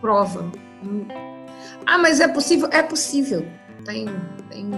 [0.00, 0.50] prova.
[1.86, 2.68] Ah, mas é possível?
[2.70, 3.46] É possível.
[3.84, 4.06] tem,
[4.50, 4.70] tem,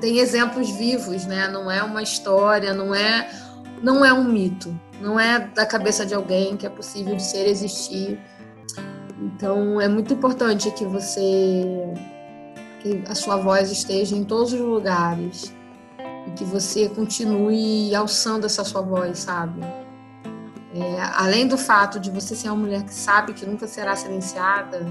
[0.00, 1.48] tem exemplos vivos, né?
[1.48, 3.30] Não é uma história, não é,
[3.82, 7.46] não é um mito, não é da cabeça de alguém que é possível de ser
[7.46, 8.18] existir.
[9.20, 11.94] Então é muito importante que você
[12.80, 15.54] que a sua voz esteja em todos os lugares
[16.34, 19.60] que você continue alçando essa sua voz, sabe?
[20.74, 24.84] É, além do fato de você ser uma mulher que sabe que nunca será silenciada,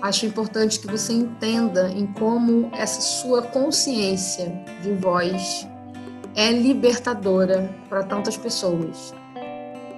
[0.00, 5.68] acho importante que você entenda em como essa sua consciência de voz
[6.34, 9.12] é libertadora para tantas pessoas.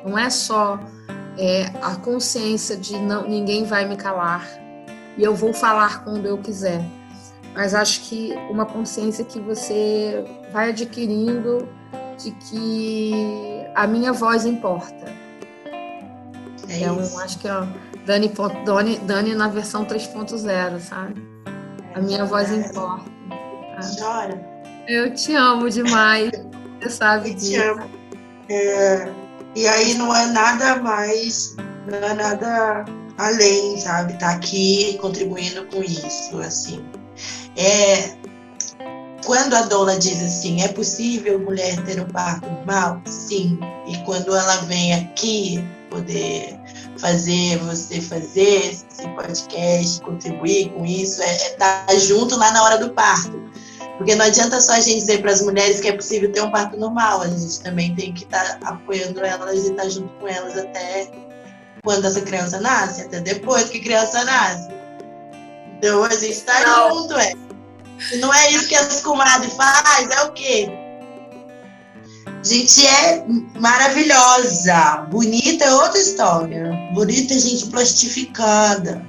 [0.04, 0.80] Não é só
[1.38, 4.48] é, a consciência de não, ninguém vai me calar
[5.16, 6.84] e eu vou falar quando eu quiser,
[7.54, 11.68] mas acho que uma consciência que você vai adquirindo
[12.18, 15.06] de que a minha voz importa.
[16.68, 17.18] É então, isso.
[17.20, 17.66] acho que ó,
[18.06, 18.32] Dani,
[18.64, 21.22] Dani, Dani na versão 3.0, sabe?
[21.94, 23.04] É, a minha voz importa.
[23.74, 23.80] Tá?
[23.98, 24.50] Chora.
[24.86, 26.30] Eu te amo demais.
[26.80, 27.52] Você sabe eu disso.
[27.52, 27.90] Te amo.
[28.48, 29.08] É,
[29.54, 31.56] e aí não é nada mais,
[31.88, 32.84] não é nada
[33.18, 34.18] além, sabe?
[34.18, 36.84] Tá aqui contribuindo com isso, assim.
[37.56, 38.16] É,
[39.30, 43.00] quando a dona diz assim, é possível mulher ter um parto normal?
[43.06, 43.60] Sim.
[43.86, 46.58] E quando ela vem aqui poder
[46.98, 52.64] fazer, você fazer esse podcast, contribuir com isso, é estar é tá junto lá na
[52.64, 53.40] hora do parto.
[53.98, 56.50] Porque não adianta só a gente dizer para as mulheres que é possível ter um
[56.50, 60.12] parto normal, a gente também tem que estar tá apoiando elas e estar tá junto
[60.14, 61.08] com elas até
[61.84, 64.68] quando essa criança nasce, até depois que a criança nasce.
[65.78, 67.49] Então a gente está junto, é.
[68.00, 70.70] Se não é isso que as comadres faz, é o quê?
[72.26, 73.24] A gente é
[73.60, 75.06] maravilhosa.
[75.10, 76.72] Bonita é outra história.
[76.94, 79.04] Bonita é gente plastificada.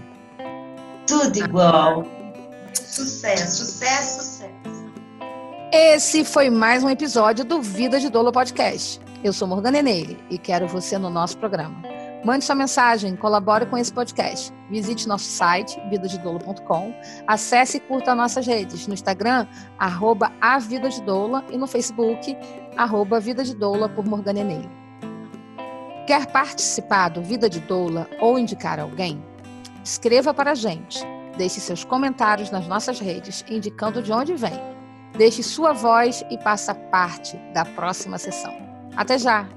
[1.07, 2.05] Tudo igual.
[2.73, 4.51] Sucesso, sucesso, sucesso.
[5.71, 8.99] Esse foi mais um episódio do Vida de Dolo Podcast.
[9.23, 11.81] Eu sou Morgana Eneire e quero você no nosso programa.
[12.23, 14.53] Mande sua mensagem, colabore com esse podcast.
[14.69, 16.93] Visite nosso site, vidadedolo.com.
[17.25, 19.47] Acesse e curta nossas redes no Instagram,
[19.79, 22.37] arroba a Vida de Doula, e no Facebook,
[22.77, 24.05] arroba Vida de Doula por.
[26.05, 29.23] Quer participar do Vida de Doula ou indicar alguém?
[29.83, 31.03] Escreva para a gente.
[31.37, 34.59] Deixe seus comentários nas nossas redes, indicando de onde vem.
[35.17, 38.55] Deixe sua voz e faça parte da próxima sessão.
[38.95, 39.47] Até já!